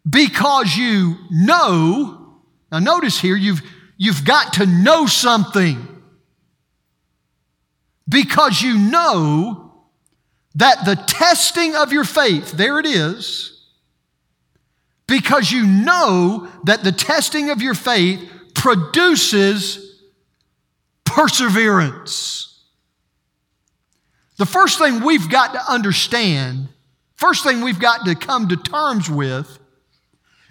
because 0.08 0.76
you 0.76 1.16
know, 1.30 2.40
now 2.70 2.78
notice 2.78 3.18
here, 3.18 3.36
you've, 3.36 3.62
you've 3.96 4.24
got 4.24 4.54
to 4.54 4.66
know 4.66 5.06
something 5.06 5.88
because 8.08 8.60
you 8.60 8.78
know 8.78 9.72
that 10.56 10.84
the 10.84 10.96
testing 10.96 11.74
of 11.74 11.92
your 11.92 12.04
faith, 12.04 12.52
there 12.52 12.78
it 12.78 12.86
is, 12.86 13.66
because 15.06 15.50
you 15.50 15.66
know 15.66 16.48
that 16.64 16.84
the 16.84 16.92
testing 16.92 17.50
of 17.50 17.62
your 17.62 17.74
faith 17.74 18.30
produces 18.54 20.02
perseverance. 21.04 22.53
The 24.36 24.46
first 24.46 24.78
thing 24.78 25.02
we've 25.02 25.30
got 25.30 25.52
to 25.52 25.72
understand, 25.72 26.68
first 27.14 27.44
thing 27.44 27.62
we've 27.62 27.78
got 27.78 28.04
to 28.06 28.14
come 28.14 28.48
to 28.48 28.56
terms 28.56 29.08
with, 29.08 29.58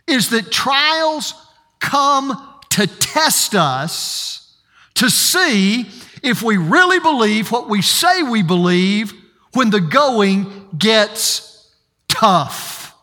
is 0.08 0.30
that 0.30 0.52
trials 0.52 1.34
come 1.80 2.62
to 2.72 2.88
test 2.88 3.56
us 3.56 4.58
to 4.96 5.10
see 5.10 5.86
if 6.22 6.42
we 6.42 6.58
really 6.58 7.00
believe 7.00 7.52
what 7.52 7.70
we 7.70 7.82
say 7.82 8.24
we 8.24 8.42
believe 8.42 9.14
when 9.54 9.70
the 9.70 9.82
going 9.82 10.70
gets 10.78 11.72
tough. 12.08 12.96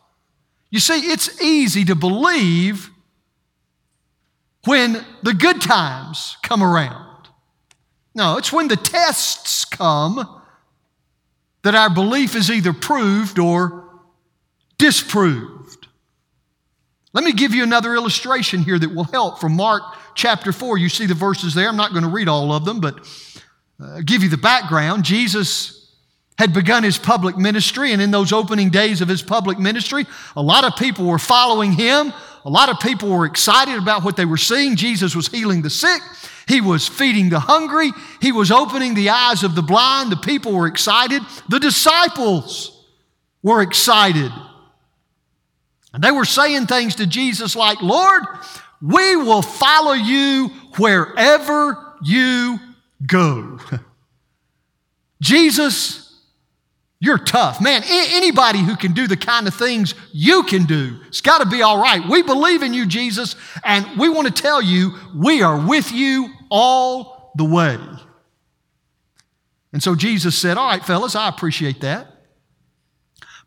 You 0.69 0.79
see, 0.79 1.11
it's 1.11 1.41
easy 1.41 1.85
to 1.85 1.95
believe 1.95 2.89
when 4.65 5.05
the 5.23 5.33
good 5.33 5.61
times 5.61 6.37
come 6.43 6.63
around. 6.63 7.29
No, 8.15 8.37
it's 8.37 8.51
when 8.51 8.67
the 8.67 8.75
tests 8.75 9.63
come 9.65 10.40
that 11.63 11.75
our 11.75 11.89
belief 11.89 12.35
is 12.35 12.49
either 12.49 12.73
proved 12.73 13.39
or 13.39 13.89
disproved. 14.77 15.87
Let 17.13 17.23
me 17.23 17.33
give 17.33 17.53
you 17.53 17.63
another 17.63 17.93
illustration 17.93 18.63
here 18.63 18.79
that 18.79 18.93
will 18.93 19.03
help 19.03 19.39
from 19.39 19.55
Mark 19.55 19.83
chapter 20.15 20.51
4. 20.51 20.77
You 20.77 20.89
see 20.89 21.05
the 21.05 21.13
verses 21.13 21.53
there. 21.53 21.67
I'm 21.67 21.75
not 21.75 21.91
going 21.91 22.03
to 22.03 22.09
read 22.09 22.29
all 22.29 22.53
of 22.53 22.63
them, 22.65 22.79
but 22.79 23.07
uh, 23.81 24.01
give 24.05 24.23
you 24.23 24.29
the 24.29 24.37
background. 24.37 25.03
Jesus 25.03 25.93
had 26.37 26.53
begun 26.53 26.83
his 26.83 26.97
public 26.97 27.37
ministry, 27.37 27.91
and 27.91 28.01
in 28.01 28.11
those 28.11 28.31
opening 28.31 28.69
days 28.69 29.01
of 29.01 29.07
his 29.07 29.21
public 29.21 29.59
ministry, 29.59 30.05
a 30.35 30.41
lot 30.41 30.63
of 30.63 30.75
people 30.75 31.05
were 31.05 31.19
following 31.19 31.73
him. 31.73 32.13
A 32.45 32.49
lot 32.49 32.69
of 32.69 32.79
people 32.79 33.09
were 33.09 33.25
excited 33.25 33.77
about 33.77 34.03
what 34.03 34.15
they 34.15 34.25
were 34.25 34.37
seeing. 34.37 34.75
Jesus 34.75 35.15
was 35.15 35.27
healing 35.27 35.61
the 35.61 35.69
sick. 35.69 36.01
He 36.47 36.61
was 36.61 36.87
feeding 36.87 37.29
the 37.29 37.39
hungry. 37.39 37.91
He 38.21 38.31
was 38.31 38.51
opening 38.51 38.93
the 38.93 39.09
eyes 39.09 39.43
of 39.43 39.55
the 39.55 39.61
blind. 39.61 40.11
The 40.11 40.17
people 40.17 40.53
were 40.53 40.67
excited. 40.67 41.21
The 41.49 41.59
disciples 41.59 42.85
were 43.43 43.61
excited. 43.61 44.31
And 45.93 46.03
they 46.03 46.11
were 46.11 46.25
saying 46.25 46.67
things 46.67 46.95
to 46.95 47.05
Jesus 47.05 47.55
like, 47.55 47.81
Lord, 47.81 48.23
we 48.81 49.15
will 49.15 49.41
follow 49.41 49.93
you 49.93 50.49
wherever 50.77 51.95
you 52.01 52.59
go. 53.05 53.59
Jesus, 55.21 56.00
you're 57.03 57.17
tough. 57.17 57.59
Man, 57.59 57.81
anybody 57.83 58.59
who 58.59 58.75
can 58.75 58.91
do 58.91 59.07
the 59.07 59.17
kind 59.17 59.47
of 59.47 59.55
things 59.55 59.95
you 60.13 60.43
can 60.43 60.65
do, 60.65 60.99
it's 61.07 61.19
got 61.19 61.39
to 61.39 61.47
be 61.47 61.63
all 61.63 61.81
right. 61.81 62.07
We 62.07 62.21
believe 62.21 62.61
in 62.61 62.75
you, 62.75 62.85
Jesus, 62.85 63.35
and 63.63 63.99
we 63.99 64.07
want 64.07 64.27
to 64.27 64.41
tell 64.41 64.61
you 64.61 64.93
we 65.15 65.41
are 65.41 65.67
with 65.67 65.91
you 65.91 66.29
all 66.51 67.31
the 67.35 67.43
way. 67.43 67.79
And 69.73 69.81
so 69.81 69.95
Jesus 69.95 70.37
said, 70.37 70.57
All 70.57 70.67
right, 70.67 70.85
fellas, 70.85 71.15
I 71.15 71.27
appreciate 71.27 71.81
that. 71.81 72.07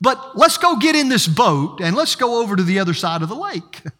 But 0.00 0.36
let's 0.36 0.58
go 0.58 0.76
get 0.76 0.96
in 0.96 1.08
this 1.08 1.28
boat 1.28 1.80
and 1.80 1.94
let's 1.94 2.16
go 2.16 2.42
over 2.42 2.56
to 2.56 2.62
the 2.64 2.80
other 2.80 2.92
side 2.92 3.22
of 3.22 3.28
the 3.28 3.36
lake. 3.36 3.82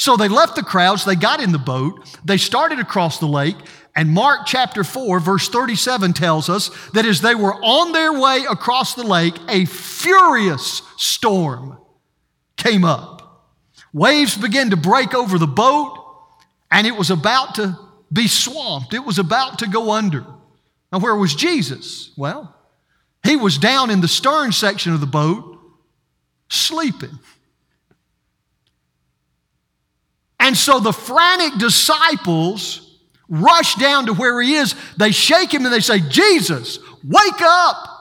So 0.00 0.16
they 0.16 0.28
left 0.28 0.54
the 0.54 0.62
crowds, 0.62 1.04
they 1.04 1.16
got 1.16 1.42
in 1.42 1.50
the 1.50 1.58
boat, 1.58 2.08
they 2.24 2.36
started 2.36 2.78
across 2.78 3.18
the 3.18 3.26
lake, 3.26 3.56
and 3.94 4.10
Mark 4.10 4.46
chapter 4.46 4.84
4, 4.84 5.18
verse 5.20 5.48
37 5.48 6.12
tells 6.12 6.48
us 6.48 6.70
that 6.92 7.04
as 7.04 7.20
they 7.20 7.34
were 7.34 7.54
on 7.54 7.92
their 7.92 8.12
way 8.12 8.44
across 8.48 8.94
the 8.94 9.02
lake, 9.02 9.34
a 9.48 9.64
furious 9.64 10.82
storm 10.96 11.76
came 12.56 12.84
up. 12.84 13.48
Waves 13.92 14.36
began 14.36 14.70
to 14.70 14.76
break 14.76 15.14
over 15.14 15.38
the 15.38 15.46
boat, 15.46 15.98
and 16.70 16.86
it 16.86 16.96
was 16.96 17.10
about 17.10 17.56
to 17.56 17.78
be 18.12 18.28
swamped. 18.28 18.94
It 18.94 19.04
was 19.04 19.18
about 19.18 19.60
to 19.60 19.66
go 19.66 19.90
under. 19.92 20.24
Now, 20.92 21.00
where 21.00 21.16
was 21.16 21.34
Jesus? 21.34 22.12
Well, 22.16 22.54
He 23.24 23.36
was 23.36 23.58
down 23.58 23.90
in 23.90 24.00
the 24.00 24.08
stern 24.08 24.52
section 24.52 24.92
of 24.92 25.00
the 25.00 25.06
boat, 25.06 25.58
sleeping. 26.48 27.18
And 30.40 30.56
so 30.56 30.78
the 30.80 30.92
frantic 30.92 31.58
disciples 31.58 32.87
rush 33.28 33.74
down 33.76 34.06
to 34.06 34.14
where 34.14 34.40
he 34.40 34.54
is. 34.54 34.74
They 34.96 35.10
shake 35.10 35.52
him 35.52 35.64
and 35.64 35.72
they 35.72 35.80
say, 35.80 36.00
Jesus, 36.00 36.78
wake 37.04 37.40
up. 37.40 37.94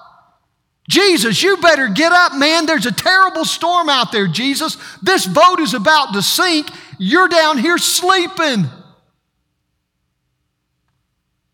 Jesus, 0.89 1.43
you 1.43 1.57
better 1.57 1.89
get 1.89 2.13
up, 2.13 2.35
man. 2.35 2.65
There's 2.65 2.85
a 2.85 2.93
terrible 2.93 3.43
storm 3.43 3.89
out 3.89 4.13
there, 4.13 4.27
Jesus. 4.27 4.77
This 5.01 5.25
boat 5.27 5.59
is 5.59 5.73
about 5.73 6.13
to 6.13 6.21
sink. 6.21 6.69
You're 6.97 7.27
down 7.27 7.57
here 7.57 7.77
sleeping. 7.77 8.65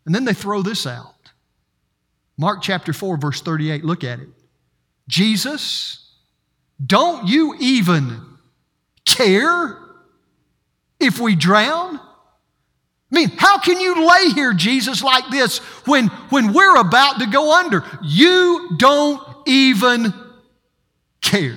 And 0.06 0.14
then 0.14 0.24
they 0.24 0.34
throw 0.34 0.62
this 0.62 0.86
out. 0.86 1.14
Mark 2.36 2.62
chapter 2.62 2.92
4, 2.92 3.16
verse 3.16 3.40
38, 3.40 3.84
look 3.84 4.04
at 4.04 4.20
it. 4.20 4.28
Jesus, 5.08 6.12
don't 6.84 7.26
you 7.26 7.56
even 7.58 8.20
care 9.04 9.78
if 11.00 11.18
we 11.18 11.34
drown? 11.34 12.00
I 13.14 13.16
mean, 13.16 13.30
how 13.36 13.58
can 13.58 13.78
you 13.78 14.08
lay 14.08 14.30
here, 14.30 14.52
Jesus, 14.52 15.00
like 15.00 15.30
this 15.30 15.58
when, 15.86 16.08
when 16.30 16.52
we're 16.52 16.80
about 16.80 17.20
to 17.20 17.26
go 17.26 17.54
under? 17.54 17.84
You 18.02 18.70
don't 18.76 19.22
even 19.46 20.12
care. 21.22 21.56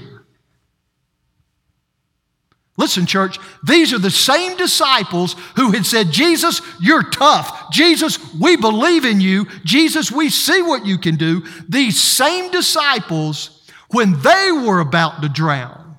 Listen, 2.77 3.07
church, 3.07 3.39
these 3.63 3.91
are 3.91 3.97
the 3.97 4.11
same 4.11 4.55
disciples 4.55 5.35
who 5.55 5.71
had 5.71 5.83
said, 5.83 6.11
Jesus, 6.11 6.61
you're 6.79 7.09
tough. 7.09 7.71
Jesus, 7.71 8.19
we 8.35 8.55
believe 8.55 9.03
in 9.03 9.19
you. 9.19 9.47
Jesus, 9.63 10.11
we 10.11 10.29
see 10.29 10.61
what 10.61 10.85
you 10.85 10.99
can 10.99 11.15
do. 11.15 11.43
These 11.67 11.99
same 11.99 12.51
disciples, 12.51 13.67
when 13.89 14.21
they 14.21 14.51
were 14.51 14.79
about 14.79 15.23
to 15.23 15.29
drown, 15.29 15.97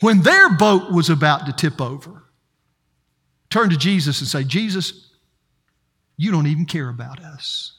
when 0.00 0.20
their 0.20 0.54
boat 0.54 0.92
was 0.92 1.08
about 1.08 1.46
to 1.46 1.54
tip 1.54 1.80
over, 1.80 2.19
turn 3.50 3.70
to 3.70 3.76
Jesus 3.76 4.20
and 4.20 4.28
say, 4.28 4.44
Jesus, 4.44 5.10
you 6.16 6.30
don't 6.30 6.46
even 6.46 6.64
care 6.64 6.88
about 6.88 7.20
us. 7.20 7.72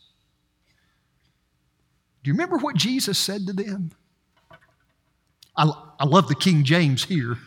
Do 2.23 2.29
you 2.29 2.33
remember 2.33 2.57
what 2.57 2.75
Jesus 2.75 3.17
said 3.17 3.47
to 3.47 3.53
them? 3.53 3.91
I, 5.55 5.71
I 5.99 6.05
love 6.05 6.27
the 6.27 6.35
King 6.35 6.63
James 6.63 7.03
here. 7.03 7.37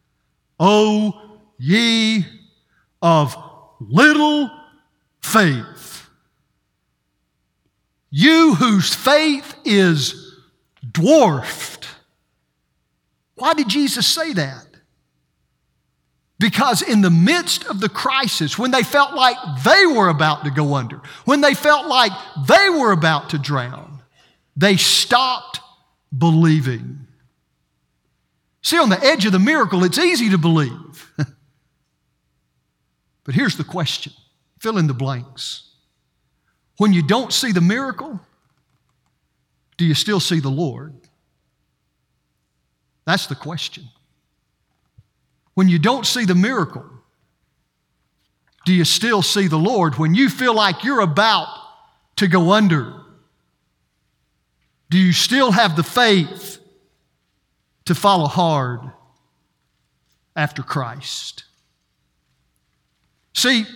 oh, 0.60 1.38
ye 1.58 2.24
of 3.02 3.36
little 3.80 4.50
faith. 5.22 6.08
You 8.10 8.54
whose 8.54 8.94
faith 8.94 9.54
is 9.64 10.36
dwarfed. 10.92 11.88
Why 13.34 13.54
did 13.54 13.68
Jesus 13.68 14.06
say 14.06 14.32
that? 14.34 14.73
Because 16.38 16.82
in 16.82 17.00
the 17.00 17.10
midst 17.10 17.64
of 17.66 17.80
the 17.80 17.88
crisis, 17.88 18.58
when 18.58 18.72
they 18.72 18.82
felt 18.82 19.14
like 19.14 19.36
they 19.64 19.86
were 19.86 20.08
about 20.08 20.44
to 20.44 20.50
go 20.50 20.74
under, 20.74 21.00
when 21.24 21.40
they 21.40 21.54
felt 21.54 21.86
like 21.86 22.12
they 22.48 22.68
were 22.70 22.92
about 22.92 23.30
to 23.30 23.38
drown, 23.38 24.02
they 24.56 24.76
stopped 24.76 25.60
believing. 26.16 27.06
See, 28.62 28.78
on 28.78 28.88
the 28.88 29.02
edge 29.02 29.26
of 29.26 29.32
the 29.32 29.38
miracle, 29.38 29.84
it's 29.84 29.98
easy 29.98 30.30
to 30.30 30.38
believe. 30.38 31.12
but 33.24 33.34
here's 33.34 33.56
the 33.56 33.64
question 33.64 34.12
fill 34.58 34.78
in 34.78 34.86
the 34.86 34.94
blanks. 34.94 35.70
When 36.78 36.92
you 36.92 37.06
don't 37.06 37.32
see 37.32 37.52
the 37.52 37.60
miracle, 37.60 38.18
do 39.76 39.84
you 39.84 39.94
still 39.94 40.18
see 40.18 40.40
the 40.40 40.50
Lord? 40.50 40.94
That's 43.04 43.26
the 43.26 43.34
question. 43.34 43.84
When 45.54 45.68
you 45.68 45.78
don't 45.78 46.06
see 46.06 46.24
the 46.24 46.34
miracle, 46.34 46.84
do 48.64 48.72
you 48.72 48.84
still 48.84 49.22
see 49.22 49.46
the 49.46 49.58
Lord? 49.58 49.96
When 49.96 50.14
you 50.14 50.28
feel 50.28 50.54
like 50.54 50.84
you're 50.84 51.00
about 51.00 51.48
to 52.16 52.28
go 52.28 52.52
under, 52.52 52.94
do 54.90 54.98
you 54.98 55.12
still 55.12 55.52
have 55.52 55.76
the 55.76 55.82
faith 55.82 56.58
to 57.86 57.94
follow 57.94 58.26
hard 58.26 58.80
after 60.36 60.62
Christ. 60.62 61.44
See, 63.34 63.66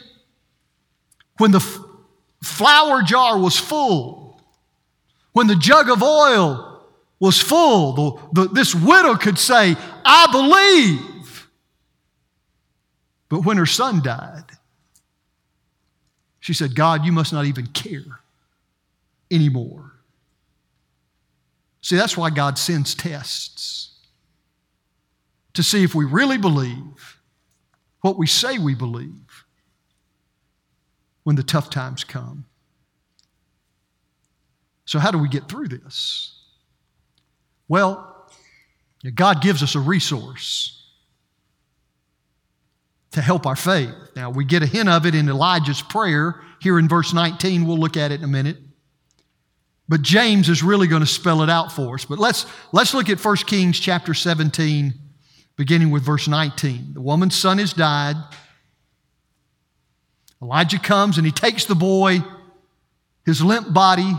when 1.38 1.50
the 1.50 1.58
f- 1.58 1.78
flour 2.42 3.02
jar 3.02 3.38
was 3.38 3.58
full, 3.58 4.40
when 5.32 5.46
the 5.46 5.56
jug 5.56 5.90
of 5.90 6.02
oil 6.02 6.86
was 7.20 7.40
full, 7.40 7.92
the, 8.32 8.42
the, 8.42 8.48
this 8.48 8.74
widow 8.74 9.16
could 9.16 9.38
say, 9.38 9.76
I 10.04 10.28
believe. 10.32 11.17
But 13.28 13.44
when 13.44 13.56
her 13.56 13.66
son 13.66 14.02
died, 14.02 14.44
she 16.40 16.54
said, 16.54 16.74
God, 16.74 17.04
you 17.04 17.12
must 17.12 17.32
not 17.32 17.44
even 17.44 17.66
care 17.66 18.20
anymore. 19.30 19.92
See, 21.82 21.96
that's 21.96 22.16
why 22.16 22.30
God 22.30 22.58
sends 22.58 22.94
tests 22.94 23.90
to 25.54 25.62
see 25.62 25.84
if 25.84 25.94
we 25.94 26.04
really 26.04 26.38
believe 26.38 27.18
what 28.00 28.16
we 28.16 28.26
say 28.26 28.58
we 28.58 28.74
believe 28.74 29.44
when 31.24 31.36
the 31.36 31.42
tough 31.42 31.68
times 31.68 32.04
come. 32.04 32.44
So, 34.86 34.98
how 34.98 35.10
do 35.10 35.18
we 35.18 35.28
get 35.28 35.48
through 35.48 35.68
this? 35.68 36.34
Well, 37.68 38.30
God 39.14 39.42
gives 39.42 39.62
us 39.62 39.74
a 39.74 39.80
resource 39.80 40.87
to 43.12 43.20
help 43.20 43.46
our 43.46 43.56
faith. 43.56 43.94
Now, 44.14 44.30
we 44.30 44.44
get 44.44 44.62
a 44.62 44.66
hint 44.66 44.88
of 44.88 45.06
it 45.06 45.14
in 45.14 45.28
Elijah's 45.28 45.82
prayer 45.82 46.40
here 46.60 46.78
in 46.78 46.88
verse 46.88 47.14
19. 47.14 47.66
We'll 47.66 47.78
look 47.78 47.96
at 47.96 48.12
it 48.12 48.20
in 48.20 48.24
a 48.24 48.28
minute. 48.28 48.58
But 49.88 50.02
James 50.02 50.48
is 50.48 50.62
really 50.62 50.86
going 50.86 51.00
to 51.00 51.06
spell 51.06 51.42
it 51.42 51.48
out 51.48 51.72
for 51.72 51.94
us. 51.94 52.04
But 52.04 52.18
let's, 52.18 52.44
let's 52.72 52.92
look 52.92 53.08
at 53.08 53.24
1 53.24 53.36
Kings 53.38 53.80
chapter 53.80 54.12
17 54.12 54.94
beginning 55.56 55.90
with 55.90 56.04
verse 56.04 56.28
19. 56.28 56.94
The 56.94 57.00
woman's 57.00 57.34
son 57.34 57.58
has 57.58 57.72
died. 57.72 58.16
Elijah 60.40 60.78
comes 60.78 61.18
and 61.18 61.26
he 61.26 61.32
takes 61.32 61.64
the 61.64 61.74
boy, 61.74 62.20
his 63.26 63.42
limp 63.42 63.74
body, 63.74 64.12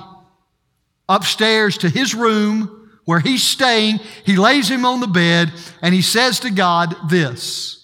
upstairs 1.08 1.78
to 1.78 1.90
his 1.90 2.14
room 2.14 2.92
where 3.06 3.22
he's 3.22 3.42
staying. 3.42 4.00
He 4.26 4.36
lays 4.36 4.70
him 4.70 4.86
on 4.86 5.00
the 5.00 5.08
bed 5.08 5.54
and 5.82 5.96
he 5.96 6.02
says 6.02 6.42
to 6.42 6.52
God 6.52 6.94
this 7.10 7.79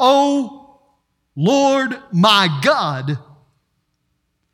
Oh, 0.00 0.80
Lord 1.36 1.96
my 2.12 2.60
God, 2.62 3.18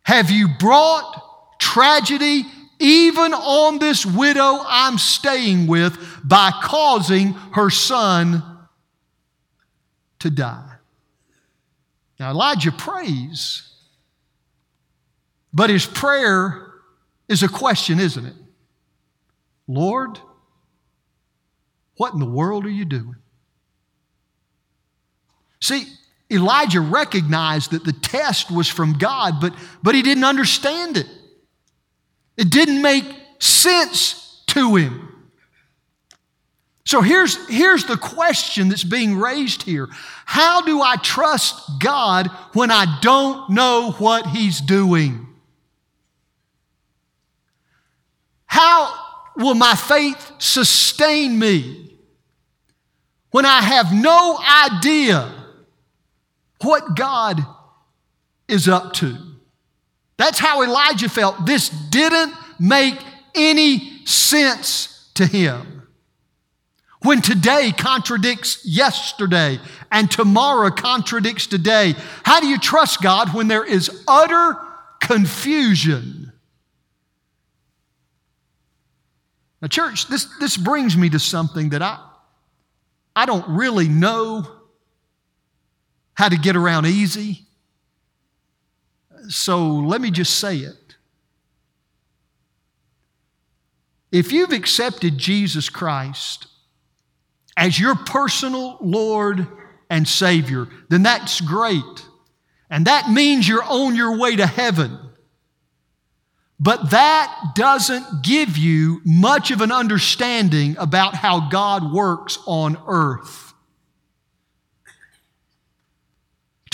have 0.03 0.31
you 0.31 0.49
brought 0.59 1.59
tragedy 1.59 2.45
even 2.79 3.33
on 3.33 3.79
this 3.79 4.05
widow 4.05 4.59
I'm 4.67 4.99
staying 4.99 5.67
with 5.67 5.99
by 6.25 6.51
causing 6.63 7.33
her 7.53 7.71
son 7.71 8.43
to 10.21 10.31
die. 10.31 10.71
Now, 12.19 12.31
Elijah 12.31 12.73
prays, 12.73 13.71
but 15.53 15.71
his 15.71 15.87
prayer 15.87 16.73
is 17.29 17.43
a 17.43 17.49
question, 17.49 18.01
isn't 18.01 18.27
it? 18.27 18.35
Lord, 19.67 20.19
what 21.97 22.13
in 22.13 22.21
the 22.21 22.27
world 22.27 22.65
are 22.65 22.71
you 22.71 22.85
doing? 22.85 23.17
See, 25.65 25.87
Elijah 26.31 26.83
recognized 26.83 27.71
that 27.71 27.85
the 27.85 27.95
test 27.95 28.51
was 28.51 28.69
from 28.69 28.99
God, 28.99 29.41
but, 29.41 29.55
but 29.83 29.95
he 29.95 30.03
didn't 30.03 30.25
understand 30.25 30.99
it. 30.99 31.07
It 32.37 32.51
didn't 32.51 32.83
make 32.83 33.07
sense 33.39 34.43
to 34.49 34.77
him. 34.77 35.09
So 36.85 37.01
here's, 37.01 37.49
here's 37.49 37.87
the 37.87 37.97
question 37.97 38.69
that's 38.69 38.85
being 38.85 39.17
raised 39.17 39.63
here 39.63 39.89
How 40.27 40.61
do 40.61 40.83
I 40.83 40.97
trust 40.97 41.81
God 41.81 42.27
when 42.53 42.71
I 42.71 42.99
don't 43.01 43.49
know 43.49 43.93
what 43.93 44.27
He's 44.27 44.61
doing? 44.61 45.27
How 48.45 48.93
will 49.35 49.55
my 49.55 49.75
faith 49.75 50.33
sustain 50.37 51.39
me 51.39 51.97
when 53.31 53.47
I 53.47 53.63
have 53.63 53.95
no 53.95 54.39
idea 54.39 55.44
what 56.61 56.97
God 56.97 57.45
is 58.49 58.69
up 58.69 58.93
to. 58.95 59.17
That's 60.17 60.39
how 60.39 60.63
Elijah 60.63 61.09
felt. 61.09 61.47
This 61.47 61.69
didn't 61.69 62.33
make 62.59 62.99
any 63.35 64.05
sense 64.07 65.11
to 65.15 65.27
him. 65.27 65.83
When 67.03 67.21
today 67.21 67.73
contradicts 67.77 68.65
yesterday 68.65 69.59
and 69.93 70.11
tomorrow 70.11 70.71
contradicts 70.71 71.47
today, 71.47 71.95
how 72.23 72.41
do 72.41 72.47
you 72.47 72.59
trust 72.59 73.03
God 73.03 73.35
when 73.35 73.49
there 73.49 73.65
is 73.65 74.05
utter 74.09 74.57
confusion? 75.01 76.33
Now, 79.61 79.69
church, 79.69 80.09
this, 80.09 80.27
this 80.41 80.57
brings 80.57 80.97
me 80.97 81.11
to 81.11 81.19
something 81.19 81.71
that 81.71 81.83
I, 81.83 81.99
I 83.15 83.27
don't 83.27 83.49
really 83.49 83.89
know 83.89 84.47
how 86.15 86.29
to 86.29 86.37
get 86.37 86.57
around 86.57 86.87
easy. 86.87 87.47
So 89.29 89.67
let 89.67 90.01
me 90.01 90.11
just 90.11 90.39
say 90.39 90.59
it. 90.59 90.97
If 94.13 94.33
you've 94.33 94.53
accepted 94.53 95.19
Jesus 95.19 95.69
Christ 95.69 96.47
as 97.57 97.81
your 97.81 97.97
personal 97.97 98.79
Lord 98.81 99.47
and 99.91 100.07
Savior, 100.07 100.69
then 100.89 101.03
that's 101.03 101.41
great. 101.41 101.83
And 102.71 102.87
that 102.87 103.11
means 103.11 103.49
you're 103.49 103.65
on 103.65 103.97
your 103.97 104.17
way 104.19 104.37
to 104.37 104.47
heaven. 104.47 104.99
But 106.61 106.91
that 106.91 107.53
doesn't 107.55 108.23
give 108.23 108.57
you 108.57 109.01
much 109.05 109.51
of 109.51 109.61
an 109.61 109.73
understanding 109.73 110.77
about 110.79 111.15
how 111.15 111.49
God 111.49 111.93
works 111.93 112.39
on 112.47 112.79
earth. 112.87 113.44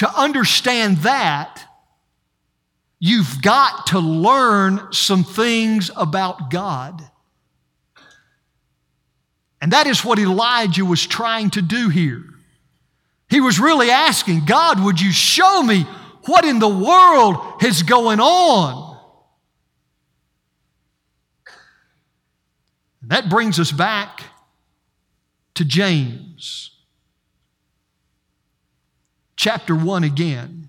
To 0.00 0.10
understand 0.18 0.96
that, 0.98 1.62
you've 2.98 3.42
got 3.42 3.88
to 3.88 3.98
learn 3.98 4.94
some 4.94 5.24
things 5.24 5.90
about 5.94 6.50
God. 6.50 7.06
And 9.60 9.74
that 9.74 9.86
is 9.86 10.02
what 10.02 10.18
Elijah 10.18 10.86
was 10.86 11.06
trying 11.06 11.50
to 11.50 11.60
do 11.60 11.90
here. 11.90 12.24
He 13.28 13.42
was 13.42 13.60
really 13.60 13.90
asking, 13.90 14.46
God, 14.46 14.82
would 14.82 14.98
you 15.02 15.12
show 15.12 15.62
me 15.62 15.82
what 16.24 16.46
in 16.46 16.60
the 16.60 16.66
world 16.66 17.62
is 17.62 17.82
going 17.82 18.20
on? 18.20 18.98
That 23.02 23.28
brings 23.28 23.60
us 23.60 23.70
back 23.70 24.22
to 25.56 25.64
James. 25.66 26.70
Chapter 29.40 29.74
1 29.74 30.04
again. 30.04 30.68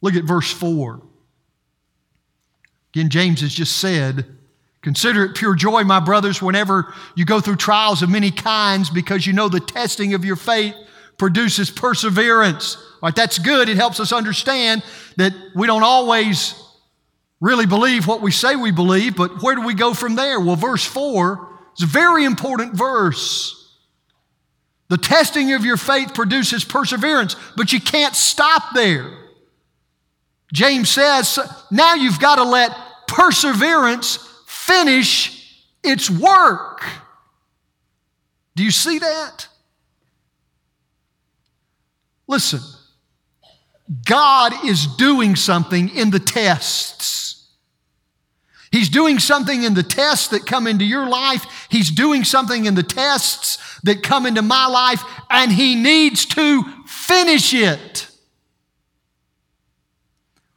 Look 0.00 0.14
at 0.14 0.24
verse 0.24 0.50
4. 0.50 1.02
Again, 2.94 3.10
James 3.10 3.42
has 3.42 3.52
just 3.52 3.76
said, 3.76 4.24
Consider 4.80 5.24
it 5.24 5.36
pure 5.36 5.54
joy, 5.54 5.84
my 5.84 6.00
brothers, 6.00 6.40
whenever 6.40 6.94
you 7.14 7.26
go 7.26 7.40
through 7.42 7.56
trials 7.56 8.00
of 8.00 8.08
many 8.08 8.30
kinds, 8.30 8.88
because 8.88 9.26
you 9.26 9.34
know 9.34 9.50
the 9.50 9.60
testing 9.60 10.14
of 10.14 10.24
your 10.24 10.34
faith 10.34 10.74
produces 11.18 11.68
perseverance. 11.68 12.76
All 12.76 13.08
right, 13.08 13.14
that's 13.14 13.38
good. 13.38 13.68
It 13.68 13.76
helps 13.76 14.00
us 14.00 14.14
understand 14.14 14.82
that 15.18 15.34
we 15.54 15.66
don't 15.66 15.82
always 15.82 16.54
really 17.38 17.66
believe 17.66 18.06
what 18.06 18.22
we 18.22 18.30
say 18.30 18.56
we 18.56 18.70
believe, 18.70 19.14
but 19.14 19.42
where 19.42 19.54
do 19.54 19.60
we 19.60 19.74
go 19.74 19.92
from 19.92 20.14
there? 20.14 20.40
Well, 20.40 20.56
verse 20.56 20.86
4 20.86 21.58
is 21.76 21.82
a 21.82 21.86
very 21.86 22.24
important 22.24 22.74
verse. 22.74 23.57
The 24.88 24.96
testing 24.96 25.52
of 25.52 25.64
your 25.64 25.76
faith 25.76 26.14
produces 26.14 26.64
perseverance, 26.64 27.36
but 27.56 27.72
you 27.72 27.80
can't 27.80 28.16
stop 28.16 28.74
there. 28.74 29.10
James 30.52 30.88
says, 30.88 31.38
now 31.70 31.94
you've 31.94 32.20
got 32.20 32.36
to 32.36 32.44
let 32.44 32.72
perseverance 33.06 34.16
finish 34.46 35.62
its 35.84 36.08
work. 36.08 36.82
Do 38.56 38.64
you 38.64 38.70
see 38.70 38.98
that? 38.98 39.46
Listen, 42.26 42.60
God 44.04 44.52
is 44.66 44.86
doing 44.96 45.36
something 45.36 45.90
in 45.90 46.10
the 46.10 46.18
tests. 46.18 47.46
He's 48.70 48.90
doing 48.90 49.18
something 49.18 49.62
in 49.62 49.74
the 49.74 49.82
tests 49.82 50.28
that 50.28 50.44
come 50.44 50.66
into 50.66 50.84
your 50.84 51.08
life. 51.08 51.66
He's 51.70 51.90
doing 51.90 52.24
something 52.24 52.66
in 52.66 52.74
the 52.74 52.82
tests 52.82 53.58
that 53.84 54.02
come 54.02 54.26
into 54.26 54.42
my 54.42 54.66
life, 54.66 55.02
and 55.30 55.52
He 55.52 55.74
needs 55.74 56.26
to 56.26 56.64
finish 56.86 57.54
it. 57.54 58.08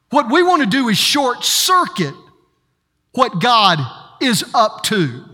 What 0.10 0.32
we 0.32 0.44
want 0.44 0.62
to 0.62 0.68
do 0.68 0.90
is 0.90 0.98
short 0.98 1.44
circuit 1.44 2.14
what 3.14 3.40
God 3.42 3.80
is 4.22 4.44
up 4.54 4.84
to. 4.84 5.26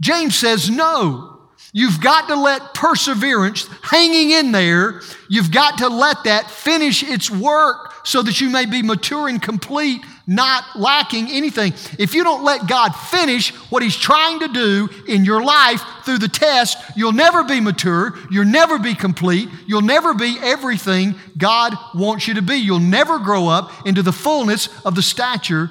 James 0.00 0.36
says, 0.36 0.68
no. 0.68 1.28
You've 1.72 2.00
got 2.00 2.28
to 2.28 2.34
let 2.34 2.74
perseverance 2.74 3.68
hanging 3.82 4.30
in 4.30 4.52
there, 4.52 5.00
you've 5.30 5.50
got 5.50 5.78
to 5.78 5.88
let 5.88 6.24
that 6.24 6.50
finish 6.50 7.02
its 7.02 7.30
work 7.30 7.91
so 8.04 8.22
that 8.22 8.40
you 8.40 8.50
may 8.50 8.66
be 8.66 8.82
mature 8.82 9.28
and 9.28 9.40
complete, 9.40 10.04
not 10.26 10.64
lacking 10.76 11.28
anything. 11.30 11.72
If 11.98 12.14
you 12.14 12.24
don't 12.24 12.44
let 12.44 12.66
God 12.66 12.90
finish 12.90 13.50
what 13.70 13.82
He's 13.82 13.96
trying 13.96 14.40
to 14.40 14.48
do 14.48 14.88
in 15.08 15.24
your 15.24 15.42
life 15.42 15.82
through 16.04 16.18
the 16.18 16.28
test, 16.28 16.78
you'll 16.96 17.12
never 17.12 17.44
be 17.44 17.60
mature, 17.60 18.14
you'll 18.30 18.44
never 18.44 18.78
be 18.78 18.94
complete, 18.94 19.48
you'll 19.66 19.82
never 19.82 20.14
be 20.14 20.36
everything 20.40 21.14
God 21.38 21.74
wants 21.94 22.26
you 22.28 22.34
to 22.34 22.42
be. 22.42 22.56
You'll 22.56 22.78
never 22.78 23.18
grow 23.18 23.48
up 23.48 23.86
into 23.86 24.02
the 24.02 24.12
fullness 24.12 24.68
of 24.84 24.94
the 24.94 25.02
stature 25.02 25.70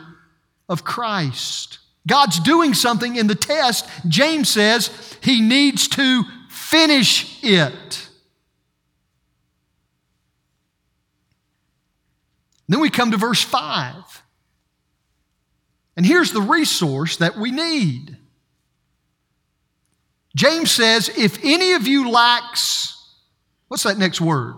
of 0.70 0.84
Christ. 0.84 1.80
God's 2.08 2.40
doing 2.40 2.74
something 2.74 3.16
in 3.16 3.28
the 3.28 3.36
test. 3.36 3.88
James 4.08 4.50
says 4.50 4.90
he 5.22 5.42
needs 5.42 5.88
to 5.90 6.24
finish 6.50 7.44
it. 7.44 8.08
Then 12.72 12.80
we 12.80 12.90
come 12.90 13.12
to 13.12 13.18
verse 13.18 13.42
5. 13.42 14.24
And 15.98 16.06
here's 16.06 16.32
the 16.32 16.40
resource 16.42 17.18
that 17.18 17.36
we 17.36 17.52
need. 17.52 18.16
James 20.38 20.72
says, 20.72 21.10
if 21.18 21.38
any 21.44 21.74
of 21.74 21.86
you 21.86 22.10
lacks, 22.10 23.14
what's 23.68 23.84
that 23.84 23.98
next 23.98 24.22
word? 24.22 24.56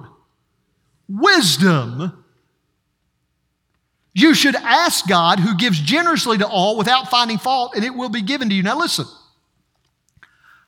Wisdom. 1.09 2.23
You 4.13 4.35
should 4.35 4.55
ask 4.57 5.07
God, 5.07 5.39
who 5.39 5.57
gives 5.57 5.79
generously 5.79 6.37
to 6.37 6.47
all 6.47 6.77
without 6.77 7.09
finding 7.09 7.39
fault, 7.39 7.73
and 7.75 7.83
it 7.83 7.95
will 7.95 8.09
be 8.09 8.21
given 8.21 8.47
to 8.49 8.53
you. 8.53 8.61
Now, 8.61 8.77
listen. 8.77 9.07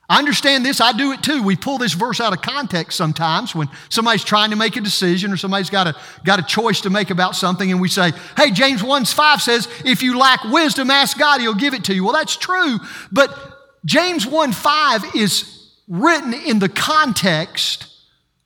I 0.08 0.18
understand 0.18 0.64
this. 0.64 0.80
I 0.80 0.92
do 0.92 1.12
it 1.12 1.22
too. 1.22 1.42
We 1.42 1.56
pull 1.56 1.78
this 1.78 1.92
verse 1.92 2.20
out 2.20 2.32
of 2.32 2.40
context 2.40 2.96
sometimes 2.96 3.54
when 3.54 3.68
somebody's 3.88 4.22
trying 4.22 4.50
to 4.50 4.56
make 4.56 4.76
a 4.76 4.80
decision 4.80 5.32
or 5.32 5.36
somebody's 5.36 5.70
got 5.70 5.88
a, 5.88 5.96
got 6.24 6.38
a 6.38 6.44
choice 6.44 6.82
to 6.82 6.90
make 6.90 7.10
about 7.10 7.34
something, 7.34 7.72
and 7.72 7.80
we 7.80 7.88
say, 7.88 8.12
Hey, 8.36 8.52
James 8.52 8.84
1 8.84 9.04
5 9.04 9.42
says, 9.42 9.68
If 9.84 10.02
you 10.02 10.16
lack 10.16 10.44
wisdom, 10.44 10.90
ask 10.90 11.18
God, 11.18 11.40
He'll 11.40 11.54
give 11.54 11.74
it 11.74 11.84
to 11.84 11.94
you. 11.94 12.04
Well, 12.04 12.12
that's 12.12 12.36
true. 12.36 12.78
But 13.10 13.36
James 13.84 14.26
1 14.26 14.52
5 14.52 15.16
is 15.16 15.72
written 15.88 16.34
in 16.34 16.60
the 16.60 16.68
context 16.68 17.92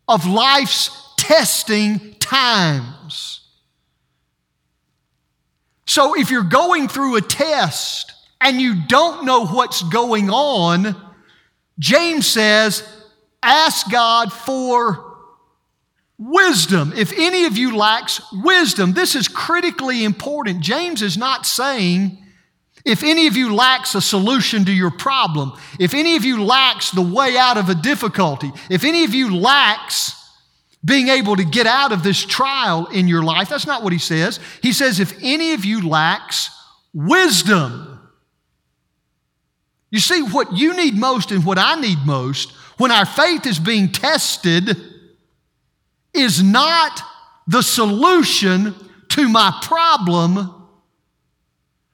of 0.08 0.26
life's 0.26 0.90
testing 1.18 2.14
times. 2.20 3.40
So 5.86 6.18
if 6.18 6.30
you're 6.30 6.42
going 6.42 6.88
through 6.88 7.16
a 7.16 7.20
test 7.20 8.12
and 8.40 8.60
you 8.60 8.86
don't 8.86 9.26
know 9.26 9.46
what's 9.46 9.82
going 9.82 10.30
on, 10.30 11.09
James 11.80 12.28
says, 12.28 12.88
ask 13.42 13.90
God 13.90 14.32
for 14.32 15.16
wisdom. 16.16 16.92
If 16.94 17.12
any 17.12 17.46
of 17.46 17.58
you 17.58 17.76
lacks 17.76 18.20
wisdom, 18.32 18.92
this 18.92 19.16
is 19.16 19.26
critically 19.26 20.04
important. 20.04 20.60
James 20.60 21.02
is 21.02 21.16
not 21.16 21.44
saying, 21.44 22.18
if 22.84 23.02
any 23.02 23.26
of 23.26 23.36
you 23.36 23.54
lacks 23.54 23.96
a 23.96 24.00
solution 24.00 24.64
to 24.66 24.72
your 24.72 24.92
problem, 24.92 25.52
if 25.80 25.92
any 25.94 26.14
of 26.14 26.24
you 26.24 26.44
lacks 26.44 26.92
the 26.92 27.02
way 27.02 27.36
out 27.36 27.56
of 27.56 27.68
a 27.68 27.74
difficulty, 27.74 28.52
if 28.70 28.84
any 28.84 29.02
of 29.02 29.12
you 29.12 29.36
lacks 29.36 30.20
being 30.84 31.08
able 31.08 31.36
to 31.36 31.44
get 31.44 31.66
out 31.66 31.92
of 31.92 32.02
this 32.02 32.24
trial 32.24 32.86
in 32.86 33.06
your 33.06 33.22
life. 33.22 33.48
That's 33.48 33.66
not 33.66 33.82
what 33.82 33.92
he 33.92 33.98
says. 33.98 34.40
He 34.62 34.72
says, 34.72 34.98
if 34.98 35.16
any 35.22 35.52
of 35.52 35.64
you 35.64 35.86
lacks 35.86 36.50
wisdom, 36.94 37.89
you 39.90 39.98
see, 39.98 40.22
what 40.22 40.56
you 40.56 40.74
need 40.76 40.94
most 40.96 41.30
and 41.32 41.44
what 41.44 41.58
I 41.58 41.80
need 41.80 41.98
most 42.06 42.52
when 42.78 42.90
our 42.90 43.04
faith 43.04 43.46
is 43.46 43.58
being 43.58 43.90
tested 43.90 44.76
is 46.14 46.42
not 46.42 47.02
the 47.46 47.62
solution 47.62 48.74
to 49.08 49.28
my 49.28 49.58
problem, 49.62 50.54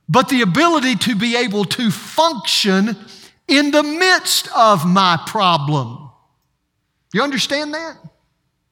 but 0.09 0.29
the 0.29 0.43
ability 0.43 0.97
to 0.97 1.17
be 1.17 1.37
able 1.37 1.65
to 1.65 1.91
function 1.91 2.97
in 3.49 3.71
the 3.71 3.83
midst 3.83 4.49
of 4.55 4.87
my 4.87 5.19
problem. 5.27 6.11
You 7.13 7.23
understand 7.23 7.75
that? 7.75 7.97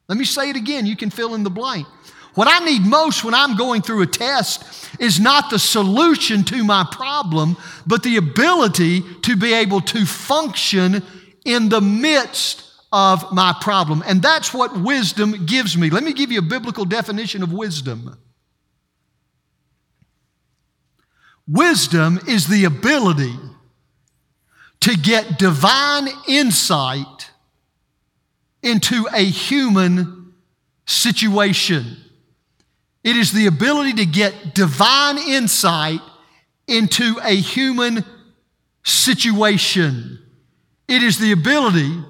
Let 0.07 0.17
me 0.17 0.25
say 0.25 0.51
it 0.51 0.55
again. 0.55 0.85
You 0.85 0.95
can 0.95 1.09
fill 1.09 1.33
in 1.33 1.43
the 1.43 1.49
blank. 1.49 1.87
What 2.35 2.47
I 2.49 2.63
need 2.65 2.81
most 2.85 3.23
when 3.23 3.33
I'm 3.33 3.55
going 3.55 3.81
through 3.81 4.01
a 4.01 4.07
test 4.07 4.63
is 4.99 5.19
not 5.19 5.49
the 5.49 5.59
solution 5.59 6.43
to 6.45 6.63
my 6.63 6.85
problem, 6.91 7.57
but 7.87 8.03
the 8.03 8.17
ability 8.17 9.01
to 9.23 9.35
be 9.35 9.53
able 9.53 9.81
to 9.81 10.05
function 10.05 11.01
in 11.45 11.69
the 11.69 11.81
midst 11.81 12.63
of 12.91 13.31
my 13.31 13.55
problem. 13.61 14.03
And 14.05 14.21
that's 14.21 14.53
what 14.53 14.79
wisdom 14.81 15.45
gives 15.45 15.77
me. 15.77 15.89
Let 15.89 16.03
me 16.03 16.13
give 16.13 16.31
you 16.31 16.39
a 16.39 16.43
biblical 16.43 16.85
definition 16.85 17.41
of 17.41 17.53
wisdom. 17.53 18.17
Wisdom 21.47 22.19
is 22.27 22.47
the 22.47 22.65
ability 22.65 23.33
to 24.81 24.97
get 24.97 25.39
divine 25.39 26.07
insight 26.27 27.31
into 28.61 29.07
a 29.13 29.23
human 29.23 30.33
situation. 30.85 31.97
It 33.05 33.15
is 33.15 33.31
the 33.31 33.45
ability 33.45 33.93
to 33.93 34.05
get 34.07 34.55
divine 34.55 35.19
insight 35.19 36.01
into 36.67 37.19
a 37.23 37.35
human 37.35 38.03
situation. 38.83 40.17
It 40.87 41.03
is 41.03 41.19
the 41.19 41.31
ability 41.31 42.03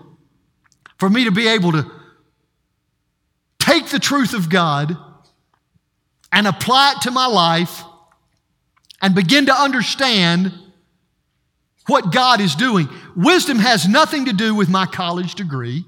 for 0.97 1.10
me 1.10 1.25
to 1.25 1.31
be 1.31 1.49
able 1.49 1.73
to 1.73 1.91
take 3.60 3.88
the 3.89 3.99
truth 3.99 4.34
of 4.34 4.49
God 4.49 4.95
and 6.31 6.47
apply 6.47 6.93
it 6.93 7.01
to 7.01 7.12
my 7.12 7.25
life 7.25 7.84
and 9.01 9.13
begin 9.13 9.47
to 9.47 9.53
understand 9.53 10.53
what 11.88 12.13
God 12.13 12.39
is 12.39 12.55
doing. 12.55 12.88
Wisdom 13.17 13.60
has 13.60 13.86
nothing 13.86 14.25
to 14.25 14.34
do 14.34 14.55
with 14.55 14.69
my 14.69 14.86
college 14.86 15.36
degree, 15.36 15.84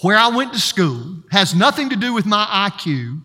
where 0.00 0.16
I 0.16 0.28
went 0.28 0.54
to 0.54 0.58
school, 0.58 1.22
has 1.30 1.54
nothing 1.54 1.90
to 1.90 1.96
do 1.96 2.14
with 2.14 2.24
my 2.24 2.70
IQ. 2.70 3.20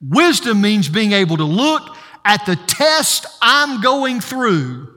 Wisdom 0.00 0.60
means 0.60 0.88
being 0.88 1.12
able 1.12 1.36
to 1.36 1.44
look 1.44 1.96
at 2.24 2.46
the 2.46 2.56
test 2.56 3.26
I'm 3.42 3.80
going 3.80 4.20
through 4.20 4.88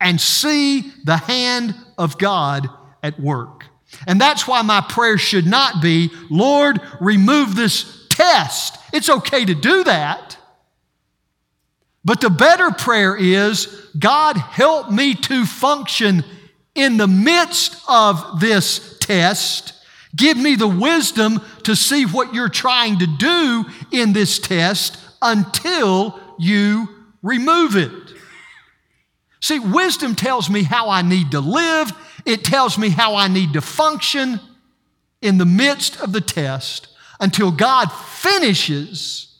and 0.00 0.20
see 0.20 0.92
the 1.04 1.16
hand 1.16 1.74
of 1.96 2.18
God 2.18 2.68
at 3.02 3.18
work. 3.18 3.66
And 4.06 4.20
that's 4.20 4.46
why 4.46 4.62
my 4.62 4.80
prayer 4.80 5.18
should 5.18 5.46
not 5.46 5.80
be, 5.80 6.10
Lord, 6.30 6.80
remove 7.00 7.54
this 7.54 8.06
test. 8.10 8.76
It's 8.92 9.08
okay 9.08 9.44
to 9.44 9.54
do 9.54 9.84
that. 9.84 10.36
But 12.04 12.20
the 12.20 12.30
better 12.30 12.70
prayer 12.70 13.16
is, 13.16 13.66
God, 13.98 14.36
help 14.36 14.90
me 14.90 15.14
to 15.14 15.46
function 15.46 16.24
in 16.74 16.96
the 16.96 17.08
midst 17.08 17.82
of 17.88 18.40
this 18.40 18.98
test. 18.98 19.72
Give 20.14 20.36
me 20.36 20.54
the 20.54 20.68
wisdom 20.68 21.40
to 21.64 21.74
see 21.74 22.04
what 22.04 22.34
you're 22.34 22.48
trying 22.48 22.98
to 23.00 23.06
do 23.06 23.64
in 23.90 24.12
this 24.12 24.38
test 24.38 24.98
until 25.20 26.20
you 26.38 26.88
remove 27.22 27.76
it. 27.76 27.90
See, 29.40 29.58
wisdom 29.58 30.14
tells 30.14 30.48
me 30.48 30.62
how 30.62 30.88
I 30.88 31.02
need 31.02 31.32
to 31.32 31.40
live, 31.40 31.92
it 32.24 32.44
tells 32.44 32.78
me 32.78 32.88
how 32.88 33.14
I 33.16 33.28
need 33.28 33.52
to 33.54 33.60
function 33.60 34.40
in 35.20 35.38
the 35.38 35.46
midst 35.46 36.00
of 36.00 36.12
the 36.12 36.20
test 36.20 36.88
until 37.20 37.50
God 37.50 37.86
finishes 37.86 39.38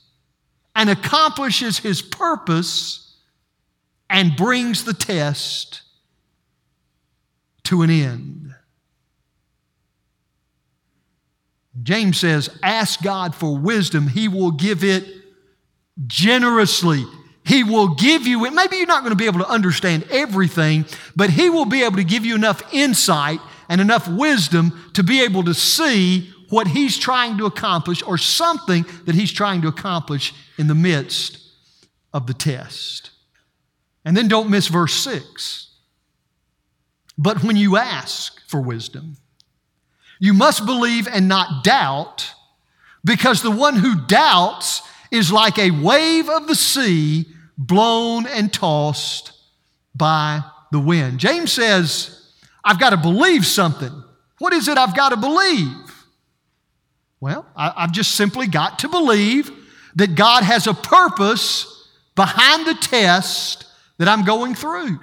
and 0.75 0.91
accomplishes 0.91 1.79
his 1.79 2.03
purpose 2.03 3.17
and 4.11 4.37
brings 4.37 4.85
the 4.85 4.95
test 4.95 5.83
to 7.65 7.83
an 7.83 7.91
end. 7.91 8.54
James 11.83 12.19
says, 12.19 12.51
Ask 12.63 13.03
God 13.03 13.35
for 13.35 13.57
wisdom, 13.57 14.09
he 14.09 14.29
will 14.29 14.53
give 14.53 14.85
it 14.85 15.07
generously. 16.07 17.05
He 17.45 17.63
will 17.63 17.95
give 17.95 18.27
you 18.27 18.45
it. 18.47 18.53
Maybe 18.53 18.77
you're 18.77 18.87
not 18.87 19.01
going 19.01 19.13
to 19.13 19.17
be 19.17 19.27
able 19.27 19.41
to 19.41 19.49
understand 19.49 20.07
everything, 20.11 20.87
but 21.15 21.31
He 21.31 21.51
will 21.51 21.67
be 21.67 21.83
able 21.83 21.97
to 21.97 22.05
give 22.05 22.25
you 22.25 22.35
enough 22.35 22.63
insight 22.73 23.41
and 23.69 23.81
enough 23.81 24.09
wisdom 24.09 24.91
to 24.95 25.03
be 25.03 25.23
able 25.23 25.45
to 25.45 25.55
see 25.55 26.33
what 26.49 26.69
He's 26.69 26.97
trying 26.97 27.37
to 27.39 27.47
accomplish 27.47 28.03
or 28.03 28.17
something 28.17 28.87
that 29.05 29.15
He's 29.15 29.33
trying 29.33 29.61
to 29.63 29.69
accomplish 29.69 30.33
in 30.59 30.69
the 30.69 30.75
midst 30.75 31.39
of 32.15 32.27
the 32.27 32.35
test. 32.35 33.11
And 34.07 34.17
then 34.17 34.29
don't 34.29 34.51
miss 34.51 34.69
verse 34.69 34.95
6. 34.95 35.71
But 37.19 37.45
when 37.45 37.57
you 37.57 37.77
ask 37.77 38.41
for 38.49 38.61
wisdom, 38.61 39.19
you 40.19 40.33
must 40.35 40.65
believe 40.67 41.07
and 41.09 41.29
not 41.29 41.65
doubt, 41.65 42.33
because 43.05 43.43
the 43.43 43.51
one 43.51 43.77
who 43.77 44.07
doubts 44.07 44.83
is 45.11 45.31
like 45.31 45.59
a 45.59 45.71
wave 45.71 46.29
of 46.29 46.47
the 46.47 46.55
sea 46.55 47.27
blown 47.59 48.27
and 48.27 48.53
tossed 48.53 49.33
by 49.95 50.43
the 50.73 50.81
wind. 50.81 51.21
James 51.21 51.53
says, 51.53 52.33
I've 52.65 52.81
got 52.81 52.91
to 52.91 52.97
believe 52.97 53.47
something. 53.47 54.03
What 54.39 54.53
is 54.53 54.69
it 54.69 54.79
I've 54.79 54.97
got 54.97 55.11
to 55.11 55.17
believe? 55.17 55.73
Well, 57.21 57.47
I've 57.57 57.93
just 57.93 58.13
simply 58.13 58.47
got 58.47 58.81
to 58.81 58.89
believe 58.89 59.51
that 59.95 60.15
God 60.15 60.43
has 60.43 60.67
a 60.67 60.75
purpose 60.75 61.89
behind 62.17 62.67
the 62.67 62.75
test 62.75 63.67
that 63.99 64.09
I'm 64.09 64.25
going 64.25 64.55
through. 64.55 64.99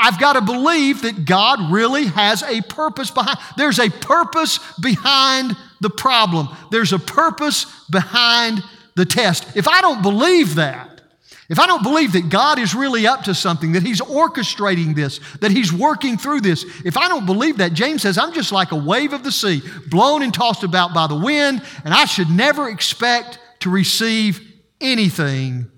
I've 0.00 0.18
got 0.18 0.32
to 0.32 0.40
believe 0.40 1.02
that 1.02 1.24
God 1.24 1.70
really 1.70 2.06
has 2.06 2.42
a 2.42 2.62
purpose 2.62 3.10
behind. 3.10 3.38
There's 3.56 3.78
a 3.78 3.90
purpose 3.90 4.58
behind 4.80 5.56
the 5.80 5.90
problem. 5.90 6.48
There's 6.70 6.92
a 6.92 6.98
purpose 6.98 7.66
behind 7.90 8.62
the 8.96 9.04
test. 9.04 9.56
If 9.56 9.68
I 9.68 9.80
don't 9.80 10.02
believe 10.02 10.54
that, 10.56 11.02
if 11.50 11.58
I 11.58 11.66
don't 11.66 11.82
believe 11.82 12.12
that 12.12 12.28
God 12.28 12.58
is 12.60 12.74
really 12.74 13.06
up 13.06 13.24
to 13.24 13.34
something, 13.34 13.72
that 13.72 13.82
He's 13.82 14.00
orchestrating 14.00 14.94
this, 14.94 15.20
that 15.40 15.50
He's 15.50 15.72
working 15.72 16.16
through 16.16 16.42
this, 16.42 16.64
if 16.84 16.96
I 16.96 17.08
don't 17.08 17.26
believe 17.26 17.58
that, 17.58 17.72
James 17.72 18.02
says, 18.02 18.16
I'm 18.16 18.32
just 18.32 18.52
like 18.52 18.70
a 18.70 18.76
wave 18.76 19.12
of 19.12 19.24
the 19.24 19.32
sea, 19.32 19.62
blown 19.88 20.22
and 20.22 20.32
tossed 20.32 20.62
about 20.62 20.94
by 20.94 21.08
the 21.08 21.16
wind, 21.16 21.60
and 21.84 21.92
I 21.92 22.04
should 22.04 22.30
never 22.30 22.68
expect 22.68 23.38
to 23.60 23.70
receive 23.70 24.40
anything 24.80 25.70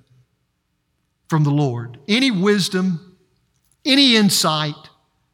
from 1.29 1.43
the 1.43 1.51
Lord, 1.51 1.99
any 2.07 2.31
wisdom, 2.31 3.12
any 3.85 4.16
insight. 4.16 4.75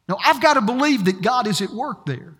No, 0.07 0.17
I've 0.23 0.41
got 0.41 0.55
to 0.55 0.61
believe 0.61 1.05
that 1.05 1.21
God 1.21 1.47
is 1.47 1.61
at 1.61 1.69
work 1.69 2.05
there. 2.05 2.35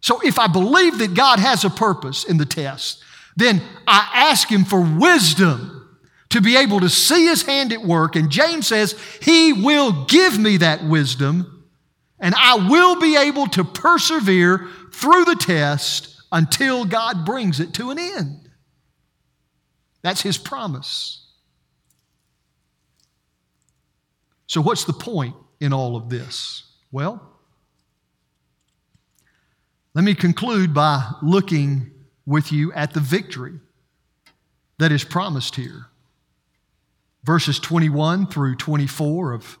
So 0.00 0.20
if 0.22 0.38
I 0.38 0.46
believe 0.46 0.98
that 0.98 1.14
God 1.14 1.38
has 1.38 1.64
a 1.64 1.70
purpose 1.70 2.24
in 2.24 2.36
the 2.36 2.44
test, 2.44 3.02
then 3.36 3.60
I 3.86 4.08
ask 4.14 4.48
Him 4.48 4.64
for 4.64 4.80
wisdom 4.80 5.98
to 6.30 6.40
be 6.40 6.56
able 6.56 6.80
to 6.80 6.88
see 6.88 7.26
His 7.26 7.42
hand 7.42 7.72
at 7.72 7.82
work. 7.82 8.16
And 8.16 8.30
James 8.30 8.66
says, 8.66 8.94
He 9.22 9.52
will 9.52 10.04
give 10.04 10.38
me 10.38 10.58
that 10.58 10.84
wisdom, 10.84 11.64
and 12.20 12.34
I 12.36 12.68
will 12.68 13.00
be 13.00 13.16
able 13.16 13.46
to 13.48 13.64
persevere 13.64 14.68
through 14.92 15.24
the 15.24 15.36
test 15.36 16.16
until 16.32 16.84
God 16.84 17.24
brings 17.24 17.60
it 17.60 17.74
to 17.74 17.90
an 17.90 17.98
end. 17.98 18.46
That's 20.02 20.22
his 20.22 20.38
promise. 20.38 21.25
So, 24.46 24.60
what's 24.60 24.84
the 24.84 24.92
point 24.92 25.34
in 25.60 25.72
all 25.72 25.96
of 25.96 26.08
this? 26.08 26.64
Well, 26.92 27.20
let 29.94 30.04
me 30.04 30.14
conclude 30.14 30.74
by 30.74 31.10
looking 31.22 31.90
with 32.26 32.52
you 32.52 32.72
at 32.72 32.92
the 32.92 33.00
victory 33.00 33.58
that 34.78 34.92
is 34.92 35.04
promised 35.04 35.56
here. 35.56 35.86
Verses 37.24 37.58
21 37.58 38.26
through 38.26 38.56
24 38.56 39.32
of 39.32 39.58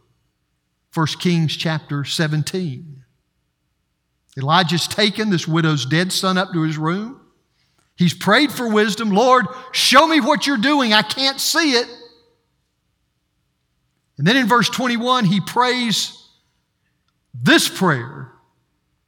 1 0.94 1.06
Kings 1.20 1.56
chapter 1.56 2.04
17. 2.04 3.04
Elijah's 4.38 4.86
taken 4.86 5.30
this 5.30 5.48
widow's 5.48 5.86
dead 5.86 6.12
son 6.12 6.38
up 6.38 6.52
to 6.52 6.62
his 6.62 6.76
room. 6.76 7.20
He's 7.96 8.14
prayed 8.14 8.52
for 8.52 8.70
wisdom. 8.70 9.10
Lord, 9.10 9.46
show 9.72 10.06
me 10.06 10.20
what 10.20 10.46
you're 10.46 10.58
doing. 10.58 10.92
I 10.92 11.02
can't 11.02 11.40
see 11.40 11.72
it. 11.72 11.88
And 14.18 14.26
then 14.26 14.36
in 14.36 14.46
verse 14.46 14.68
21, 14.68 15.24
he 15.26 15.40
prays 15.40 16.22
this 17.34 17.68
prayer 17.68 18.32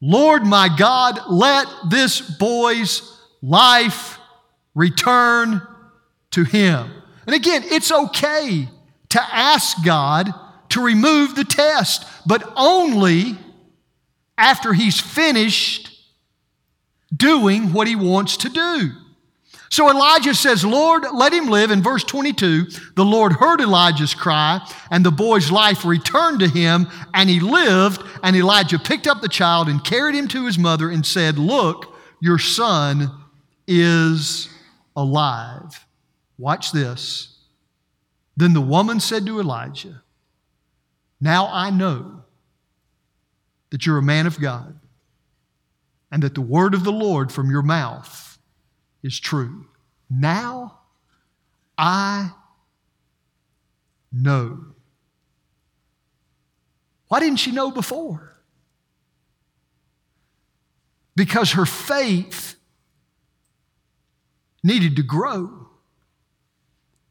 Lord 0.01 0.47
my 0.47 0.69
God, 0.69 1.19
let 1.29 1.67
this 1.91 2.21
boy's 2.21 3.21
life 3.43 4.19
return 4.75 5.61
to 6.31 6.45
him. 6.45 6.91
And 7.27 7.35
again, 7.35 7.65
it's 7.65 7.91
okay 7.91 8.69
to 9.09 9.21
ask 9.21 9.85
God 9.85 10.33
to 10.71 10.85
remove 10.85 11.35
the 11.35 11.45
test, 11.45 12.07
but 12.27 12.49
only 12.55 13.39
after 14.37 14.73
he's 14.73 15.01
finished 15.01 15.91
doing 17.15 17.73
what 17.73 17.89
he 17.89 17.97
wants 17.97 18.37
to 18.39 18.49
do. 18.49 18.93
So 19.71 19.91
Elijah 19.91 20.35
says, 20.35 20.65
Lord, 20.65 21.05
let 21.13 21.33
him 21.33 21.49
live. 21.49 21.71
In 21.71 21.83
verse 21.83 22.03
22, 22.05 22.67
the 22.97 23.05
Lord 23.05 23.33
heard 23.33 23.61
Elijah's 23.61 24.15
cry, 24.15 24.61
and 24.91 25.05
the 25.05 25.11
boy's 25.11 25.51
life 25.51 25.85
returned 25.85 26.41
to 26.41 26.49
him, 26.49 26.89
and 27.13 27.29
he 27.29 27.41
lived. 27.41 28.03
And 28.23 28.35
Elijah 28.35 28.79
picked 28.79 29.07
up 29.07 29.21
the 29.21 29.29
child 29.29 29.69
and 29.69 29.85
carried 29.85 30.15
him 30.15 30.29
to 30.29 30.47
his 30.47 30.59
mother 30.59 30.91
and 30.91 31.05
said, 31.05 31.39
Look, 31.39 31.95
your 32.21 32.39
son 32.39 33.11
is 33.67 34.49
alive. 34.97 35.87
Watch 36.39 36.73
this. 36.73 37.37
Then 38.37 38.55
the 38.55 38.61
woman 38.61 39.01
said 39.01 39.27
to 39.27 39.41
Elijah, 39.41 40.03
Now 41.21 41.49
I 41.53 41.71
know 41.71 42.23
that 43.71 43.85
you're 43.85 43.99
a 43.99 44.03
man 44.03 44.27
of 44.27 44.41
God 44.41 44.79
and 46.11 46.23
that 46.23 46.35
the 46.35 46.41
word 46.41 46.73
of 46.73 46.85
the 46.85 46.93
Lord 46.93 47.31
from 47.31 47.51
your 47.51 47.63
mouth 47.63 48.28
is 49.09 49.19
true. 49.19 49.65
Now 50.11 50.81
I 51.79 52.31
know. 54.13 54.67
Why 57.09 57.21
didn't 57.21 57.39
she 57.39 57.51
know 57.51 57.71
before? 57.71 58.37
Because 61.17 61.53
her 61.53 61.65
faith 61.65 62.57
needed 64.63 64.97
to 64.97 65.03
grow. 65.03 65.69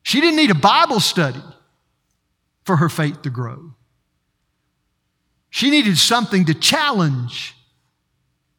She 0.03 0.21
didn't 0.21 0.37
need 0.37 0.51
a 0.51 0.55
Bible 0.55 0.99
study 0.99 1.43
for 2.63 2.75
her 2.75 2.89
faith 2.89 3.23
to 3.23 3.31
grow. 3.31 3.73
She 5.49 5.71
needed 5.71 5.97
something 5.97 6.45
to 6.45 6.53
challenge 6.53 7.55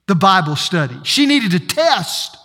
the 0.08 0.16
Bible 0.16 0.56
study. 0.56 0.96
She 1.04 1.24
needed 1.24 1.54
a 1.54 1.60
test 1.60 2.36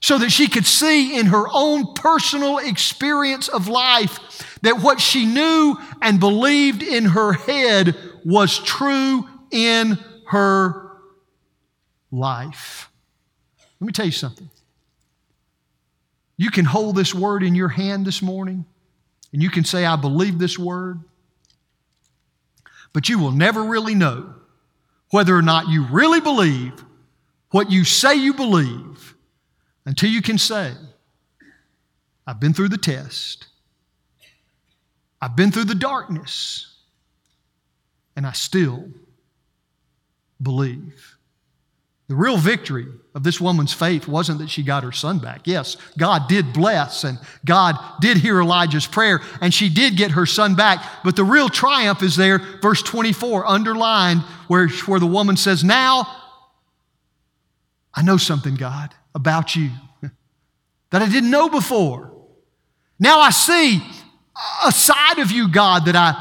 so 0.00 0.18
that 0.18 0.30
she 0.30 0.48
could 0.48 0.66
see 0.66 1.18
in 1.18 1.26
her 1.26 1.44
own 1.52 1.94
personal 1.94 2.58
experience 2.58 3.48
of 3.48 3.68
life 3.68 4.58
that 4.62 4.80
what 4.80 5.00
she 5.00 5.26
knew 5.26 5.76
and 6.00 6.20
believed 6.20 6.82
in 6.82 7.04
her 7.04 7.32
head 7.32 7.96
was 8.24 8.58
true 8.58 9.26
in 9.50 9.98
her 10.28 10.92
life. 12.10 12.90
Let 13.80 13.86
me 13.86 13.92
tell 13.92 14.06
you 14.06 14.12
something. 14.12 14.50
You 16.36 16.50
can 16.50 16.64
hold 16.64 16.96
this 16.96 17.14
word 17.14 17.42
in 17.42 17.54
your 17.54 17.68
hand 17.68 18.06
this 18.06 18.22
morning 18.22 18.64
and 19.32 19.42
you 19.42 19.50
can 19.50 19.64
say, 19.64 19.84
I 19.84 19.96
believe 19.96 20.38
this 20.38 20.58
word, 20.58 21.00
but 22.92 23.08
you 23.08 23.18
will 23.18 23.32
never 23.32 23.64
really 23.64 23.94
know 23.94 24.34
whether 25.10 25.36
or 25.36 25.42
not 25.42 25.68
you 25.68 25.84
really 25.86 26.20
believe 26.20 26.72
what 27.50 27.70
you 27.70 27.84
say 27.84 28.14
you 28.14 28.34
believe 28.34 29.14
until 29.88 30.10
you 30.10 30.20
can 30.20 30.36
say, 30.36 30.74
I've 32.26 32.38
been 32.38 32.52
through 32.52 32.68
the 32.68 32.76
test, 32.76 33.46
I've 35.18 35.34
been 35.34 35.50
through 35.50 35.64
the 35.64 35.74
darkness, 35.74 36.76
and 38.14 38.26
I 38.26 38.32
still 38.32 38.90
believe. 40.42 41.16
The 42.08 42.14
real 42.14 42.36
victory 42.36 42.86
of 43.14 43.22
this 43.22 43.40
woman's 43.40 43.72
faith 43.72 44.06
wasn't 44.06 44.40
that 44.40 44.50
she 44.50 44.62
got 44.62 44.84
her 44.84 44.92
son 44.92 45.20
back. 45.20 45.46
Yes, 45.46 45.78
God 45.96 46.28
did 46.28 46.52
bless 46.52 47.04
and 47.04 47.18
God 47.44 47.74
did 48.00 48.18
hear 48.18 48.40
Elijah's 48.40 48.86
prayer 48.86 49.20
and 49.40 49.52
she 49.52 49.68
did 49.68 49.96
get 49.96 50.12
her 50.12 50.24
son 50.24 50.54
back. 50.54 50.84
But 51.04 51.16
the 51.16 51.24
real 51.24 51.48
triumph 51.48 52.02
is 52.02 52.16
there, 52.16 52.38
verse 52.38 52.82
24, 52.82 53.46
underlined, 53.46 54.20
where, 54.48 54.68
where 54.68 55.00
the 55.00 55.06
woman 55.06 55.36
says, 55.36 55.62
Now 55.64 56.06
I 57.92 58.02
know 58.02 58.16
something, 58.16 58.54
God, 58.54 58.94
about 59.18 59.56
you 59.56 59.70
that 60.90 61.02
I 61.02 61.08
didn't 61.08 61.30
know 61.30 61.48
before. 61.48 62.12
Now 63.00 63.18
I 63.18 63.30
see 63.30 63.82
a 64.64 64.70
side 64.70 65.18
of 65.18 65.32
you, 65.32 65.50
God, 65.50 65.86
that 65.86 65.96
I 65.96 66.14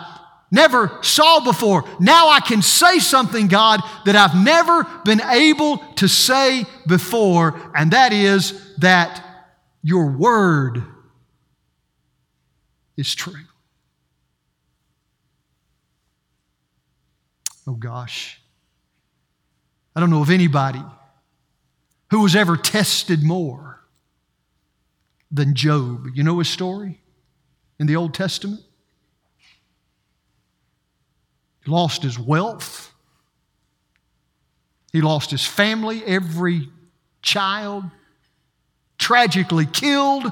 never 0.49 0.97
saw 1.03 1.39
before. 1.39 1.85
Now 1.99 2.29
I 2.29 2.39
can 2.39 2.63
say 2.63 2.97
something, 2.97 3.47
God, 3.47 3.81
that 4.05 4.15
I've 4.15 4.35
never 4.35 4.83
been 5.05 5.21
able 5.21 5.77
to 5.97 6.07
say 6.07 6.65
before, 6.87 7.71
and 7.75 7.91
that 7.91 8.13
is 8.13 8.75
that 8.77 9.23
your 9.83 10.07
word 10.11 10.83
is 12.97 13.13
true. 13.13 13.45
Oh 17.67 17.75
gosh. 17.75 18.41
I 19.95 19.99
don't 19.99 20.09
know 20.09 20.21
of 20.23 20.31
anybody 20.31 20.81
who 22.09 22.21
was 22.21 22.35
ever 22.35 22.55
tested 22.55 23.23
more 23.23 23.81
than 25.31 25.55
Job. 25.55 26.07
You 26.13 26.23
know 26.23 26.39
his 26.39 26.49
story 26.49 27.01
in 27.79 27.87
the 27.87 27.95
Old 27.95 28.13
Testament? 28.13 28.61
He 31.63 31.71
lost 31.71 32.03
his 32.03 32.17
wealth. 32.17 32.93
He 34.93 35.01
lost 35.01 35.31
his 35.31 35.45
family, 35.45 36.03
every 36.05 36.69
child, 37.21 37.83
tragically 38.97 39.65
killed. 39.65 40.31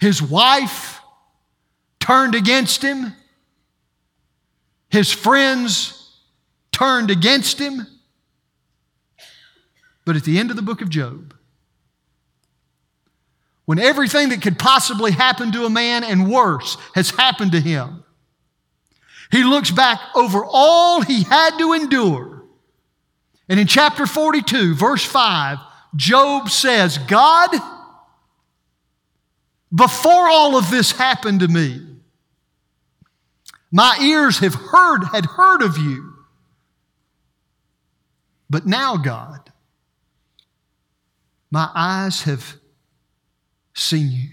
His 0.00 0.20
wife 0.20 1.00
turned 2.00 2.34
against 2.34 2.82
him. 2.82 3.14
His 4.90 5.12
friends 5.12 6.20
turned 6.72 7.10
against 7.10 7.58
him. 7.58 7.86
But 10.06 10.16
at 10.16 10.24
the 10.24 10.38
end 10.38 10.48
of 10.50 10.56
the 10.56 10.62
book 10.62 10.80
of 10.80 10.88
Job, 10.88 11.34
when 13.66 13.80
everything 13.80 14.30
that 14.30 14.40
could 14.40 14.58
possibly 14.58 15.10
happen 15.10 15.52
to 15.52 15.66
a 15.66 15.70
man 15.70 16.04
and 16.04 16.30
worse 16.30 16.78
has 16.94 17.10
happened 17.10 17.52
to 17.52 17.60
him, 17.60 18.04
he 19.32 19.42
looks 19.42 19.72
back 19.72 20.00
over 20.14 20.44
all 20.44 21.02
he 21.02 21.24
had 21.24 21.58
to 21.58 21.72
endure. 21.72 22.44
And 23.48 23.58
in 23.58 23.66
chapter 23.66 24.06
42, 24.06 24.76
verse 24.76 25.04
5, 25.04 25.58
Job 25.96 26.50
says, 26.50 26.98
God, 26.98 27.50
before 29.74 30.28
all 30.28 30.56
of 30.56 30.70
this 30.70 30.92
happened 30.92 31.40
to 31.40 31.48
me, 31.48 31.80
my 33.72 33.98
ears 34.00 34.38
have 34.38 34.54
heard, 34.54 35.02
had 35.04 35.26
heard 35.26 35.62
of 35.62 35.76
you. 35.76 36.14
But 38.48 38.66
now, 38.66 38.96
God, 38.96 39.52
my 41.56 41.70
eyes 41.74 42.20
have 42.24 42.54
seen 43.72 44.10
you. 44.10 44.28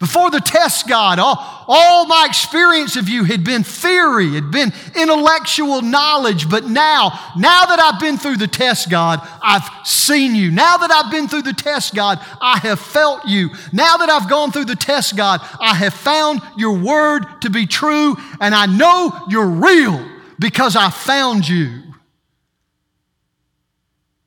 Before 0.00 0.28
the 0.28 0.40
test, 0.40 0.88
God, 0.88 1.20
all, 1.20 1.36
all 1.68 2.06
my 2.06 2.26
experience 2.28 2.96
of 2.96 3.08
you 3.08 3.22
had 3.22 3.44
been 3.44 3.62
theory, 3.62 4.30
had 4.30 4.50
been 4.50 4.72
intellectual 4.96 5.80
knowledge, 5.80 6.50
but 6.50 6.64
now, 6.64 7.10
now 7.36 7.66
that 7.66 7.78
I've 7.78 8.00
been 8.00 8.18
through 8.18 8.38
the 8.38 8.48
test, 8.48 8.90
God, 8.90 9.20
I've 9.40 9.86
seen 9.86 10.34
you. 10.34 10.50
Now 10.50 10.78
that 10.78 10.90
I've 10.90 11.12
been 11.12 11.28
through 11.28 11.42
the 11.42 11.52
test, 11.52 11.94
God, 11.94 12.18
I 12.40 12.58
have 12.58 12.80
felt 12.80 13.28
you. 13.28 13.50
Now 13.72 13.98
that 13.98 14.10
I've 14.10 14.28
gone 14.28 14.50
through 14.50 14.64
the 14.64 14.74
test, 14.74 15.16
God, 15.16 15.38
I 15.60 15.76
have 15.76 15.94
found 15.94 16.40
your 16.56 16.76
word 16.76 17.24
to 17.42 17.50
be 17.50 17.66
true, 17.66 18.16
and 18.40 18.52
I 18.52 18.66
know 18.66 19.26
you're 19.28 19.46
real 19.46 20.04
because 20.40 20.74
I 20.74 20.90
found 20.90 21.48
you 21.48 21.82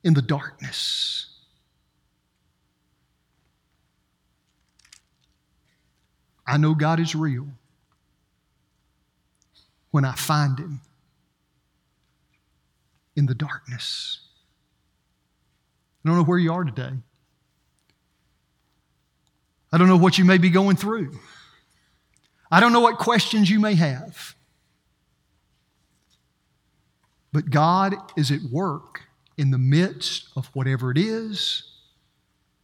in 0.06 0.14
the 0.14 0.22
darkness. 0.22 1.15
I 6.46 6.56
know 6.56 6.74
God 6.74 7.00
is 7.00 7.14
real 7.14 7.48
when 9.90 10.04
I 10.04 10.14
find 10.14 10.58
Him 10.58 10.80
in 13.16 13.26
the 13.26 13.34
darkness. 13.34 14.20
I 16.04 16.08
don't 16.08 16.18
know 16.18 16.24
where 16.24 16.38
you 16.38 16.52
are 16.52 16.64
today. 16.64 16.92
I 19.72 19.78
don't 19.78 19.88
know 19.88 19.96
what 19.96 20.18
you 20.18 20.24
may 20.24 20.38
be 20.38 20.50
going 20.50 20.76
through. 20.76 21.18
I 22.50 22.60
don't 22.60 22.72
know 22.72 22.80
what 22.80 22.98
questions 22.98 23.50
you 23.50 23.58
may 23.58 23.74
have. 23.74 24.36
But 27.32 27.50
God 27.50 27.96
is 28.16 28.30
at 28.30 28.42
work 28.50 29.02
in 29.36 29.50
the 29.50 29.58
midst 29.58 30.28
of 30.36 30.46
whatever 30.54 30.90
it 30.90 30.98
is 30.98 31.64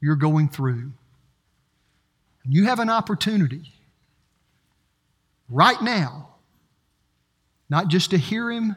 you're 0.00 0.16
going 0.16 0.48
through. 0.48 0.92
And 2.44 2.54
you 2.54 2.64
have 2.64 2.78
an 2.78 2.90
opportunity 2.90 3.72
right 5.48 5.80
now, 5.80 6.28
not 7.68 7.88
just 7.88 8.10
to 8.10 8.18
hear 8.18 8.50
Him 8.50 8.76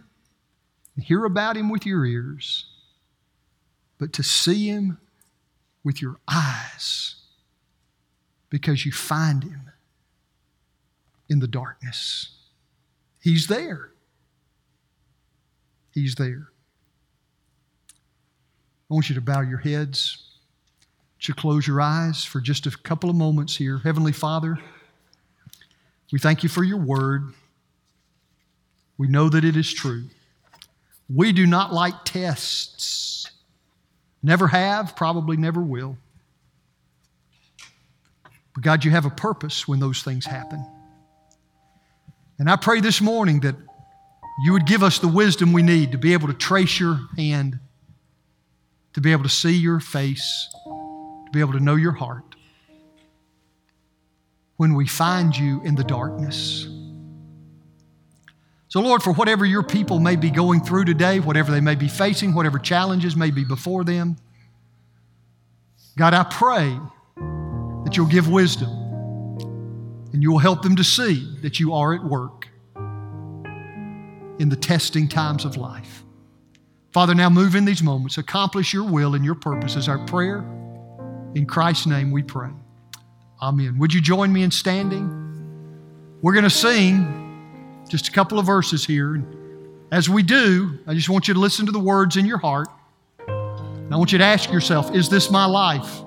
hear 1.02 1.26
about 1.26 1.58
Him 1.58 1.70
with 1.70 1.86
your 1.86 2.06
ears, 2.06 2.66
but 3.98 4.14
to 4.14 4.24
see 4.24 4.68
Him 4.68 4.98
with 5.84 6.02
your 6.02 6.18
eyes 6.28 7.16
because 8.50 8.86
you 8.86 8.92
find 8.92 9.44
Him 9.44 9.72
in 11.30 11.40
the 11.40 11.48
darkness. 11.48 12.30
He's 13.22 13.48
there. 13.48 13.92
He's 15.92 16.16
there. 16.16 16.50
I 18.90 18.94
want 18.94 19.10
you 19.10 19.16
to 19.16 19.22
bow 19.22 19.42
your 19.42 19.58
heads. 19.58 20.25
To 21.22 21.34
close 21.34 21.66
your 21.66 21.82
eyes 21.82 22.24
for 22.24 22.40
just 22.40 22.68
a 22.68 22.72
couple 22.72 23.10
of 23.10 23.16
moments 23.16 23.56
here. 23.56 23.80
Heavenly 23.80 24.12
Father, 24.12 24.60
we 26.12 26.20
thank 26.20 26.44
you 26.44 26.50
for 26.50 26.64
your 26.64 26.78
word. 26.78 27.34
We 28.98 29.08
know 29.08 29.30
that 29.30 29.44
it 29.44 29.56
is 29.56 29.74
true. 29.74 30.04
We 31.14 31.32
do 31.32 31.46
not 31.48 31.74
like 31.74 32.06
tests. 32.06 33.32
Never 34.22 34.48
have, 34.48 34.96
probably 34.96 35.38
never 35.38 35.62
will. 35.62 35.98
But 38.54 38.64
God, 38.64 38.86
you 38.86 38.92
have 38.92 39.06
a 39.06 39.10
purpose 39.10 39.68
when 39.68 39.80
those 39.80 40.02
things 40.02 40.26
happen. 40.26 40.66
And 42.40 42.50
I 42.50 42.56
pray 42.56 42.82
this 42.82 43.02
morning 43.02 43.42
that 43.42 43.56
you 44.44 44.54
would 44.54 44.66
give 44.66 44.84
us 44.84 45.00
the 45.00 45.08
wisdom 45.08 45.54
we 45.54 45.62
need 45.62 45.92
to 45.92 45.98
be 45.98 46.14
able 46.14 46.28
to 46.28 46.34
trace 46.34 46.80
your 46.80 47.00
hand, 47.16 47.60
to 48.94 49.02
be 49.02 49.12
able 49.12 49.24
to 49.24 49.30
see 49.30 49.56
your 49.56 49.80
face, 49.80 50.50
be 51.36 51.42
able 51.42 51.54
to 51.54 51.60
know 51.60 51.76
your 51.76 51.92
heart. 51.92 52.24
when 54.58 54.74
we 54.74 54.88
find 54.88 55.36
you 55.36 55.62
in 55.64 55.76
the 55.76 55.84
darkness. 55.84 56.66
So, 58.70 58.80
Lord, 58.80 59.04
for 59.04 59.14
whatever 59.14 59.46
your 59.46 59.64
people 59.64 60.00
may 60.00 60.16
be 60.16 60.30
going 60.30 60.62
through 60.62 60.86
today, 60.86 61.20
whatever 61.20 61.52
they 61.52 61.60
may 61.62 61.76
be 61.76 61.90
facing, 61.90 62.34
whatever 62.34 62.58
challenges 62.58 63.16
may 63.18 63.32
be 63.32 63.44
before 63.44 63.84
them, 63.84 64.16
God, 65.98 66.14
I 66.14 66.24
pray 66.24 66.78
that 67.84 67.98
you'll 67.98 68.08
give 68.08 68.30
wisdom 68.30 68.70
and 70.14 70.24
you 70.24 70.32
will 70.32 70.40
help 70.40 70.62
them 70.62 70.78
to 70.78 70.84
see 70.84 71.38
that 71.42 71.60
you 71.60 71.74
are 71.74 71.94
at 71.94 72.04
work 72.04 72.48
in 74.40 74.50
the 74.50 74.56
testing 74.56 75.08
times 75.08 75.46
of 75.46 75.58
life. 75.58 76.04
Father, 76.92 77.14
now 77.14 77.30
move 77.30 77.56
in 77.56 77.66
these 77.66 77.84
moments, 77.84 78.18
accomplish 78.18 78.74
your 78.74 78.90
will 78.90 79.16
and 79.16 79.26
your 79.26 79.36
purpose 79.36 79.76
our 79.90 80.00
prayer. 80.06 80.46
In 81.36 81.46
Christ's 81.46 81.86
name 81.86 82.12
we 82.12 82.24
pray. 82.24 82.50
Amen. 83.42 83.78
Would 83.78 83.94
you 83.94 84.02
join 84.02 84.32
me 84.32 84.44
in 84.44 84.52
standing? 84.52 85.22
We're 86.22 86.34
going 86.34 86.46
to 86.46 86.50
sing 86.50 87.84
just 87.90 88.08
a 88.08 88.12
couple 88.12 88.40
of 88.40 88.46
verses 88.46 88.86
here. 88.86 89.22
As 89.92 90.10
we 90.10 90.24
do, 90.24 90.80
I 90.88 90.94
just 90.94 91.10
want 91.10 91.28
you 91.28 91.34
to 91.34 91.40
listen 91.40 91.66
to 91.66 91.74
the 91.74 91.80
words 91.80 92.16
in 92.16 92.26
your 92.26 92.38
heart. 92.38 92.70
And 93.28 93.94
I 93.94 93.98
want 93.98 94.14
you 94.14 94.18
to 94.18 94.24
ask 94.24 94.50
yourself 94.50 94.96
is 94.96 95.10
this 95.10 95.30
my 95.30 95.46
life? 95.46 96.02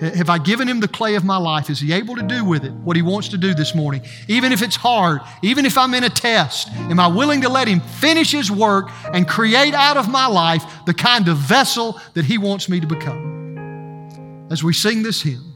Have 0.00 0.28
I 0.30 0.38
given 0.38 0.66
him 0.66 0.80
the 0.80 0.88
clay 0.88 1.14
of 1.14 1.24
my 1.24 1.36
life? 1.36 1.70
Is 1.70 1.78
he 1.78 1.92
able 1.92 2.16
to 2.16 2.22
do 2.22 2.44
with 2.44 2.64
it 2.64 2.72
what 2.72 2.96
he 2.96 3.02
wants 3.02 3.28
to 3.28 3.38
do 3.38 3.54
this 3.54 3.74
morning? 3.74 4.02
Even 4.28 4.50
if 4.50 4.60
it's 4.60 4.76
hard, 4.76 5.20
even 5.42 5.66
if 5.66 5.78
I'm 5.78 5.94
in 5.94 6.04
a 6.04 6.08
test, 6.08 6.68
am 6.72 6.98
I 6.98 7.06
willing 7.06 7.42
to 7.42 7.48
let 7.48 7.68
him 7.68 7.80
finish 7.80 8.32
his 8.32 8.50
work 8.50 8.90
and 9.12 9.28
create 9.28 9.74
out 9.74 9.98
of 9.98 10.08
my 10.08 10.26
life 10.26 10.64
the 10.86 10.94
kind 10.94 11.28
of 11.28 11.36
vessel 11.36 12.00
that 12.14 12.24
he 12.24 12.38
wants 12.38 12.68
me 12.68 12.80
to 12.80 12.86
become? 12.86 13.39
As 14.50 14.64
we 14.64 14.72
sing 14.72 15.04
this 15.04 15.22
hymn, 15.22 15.49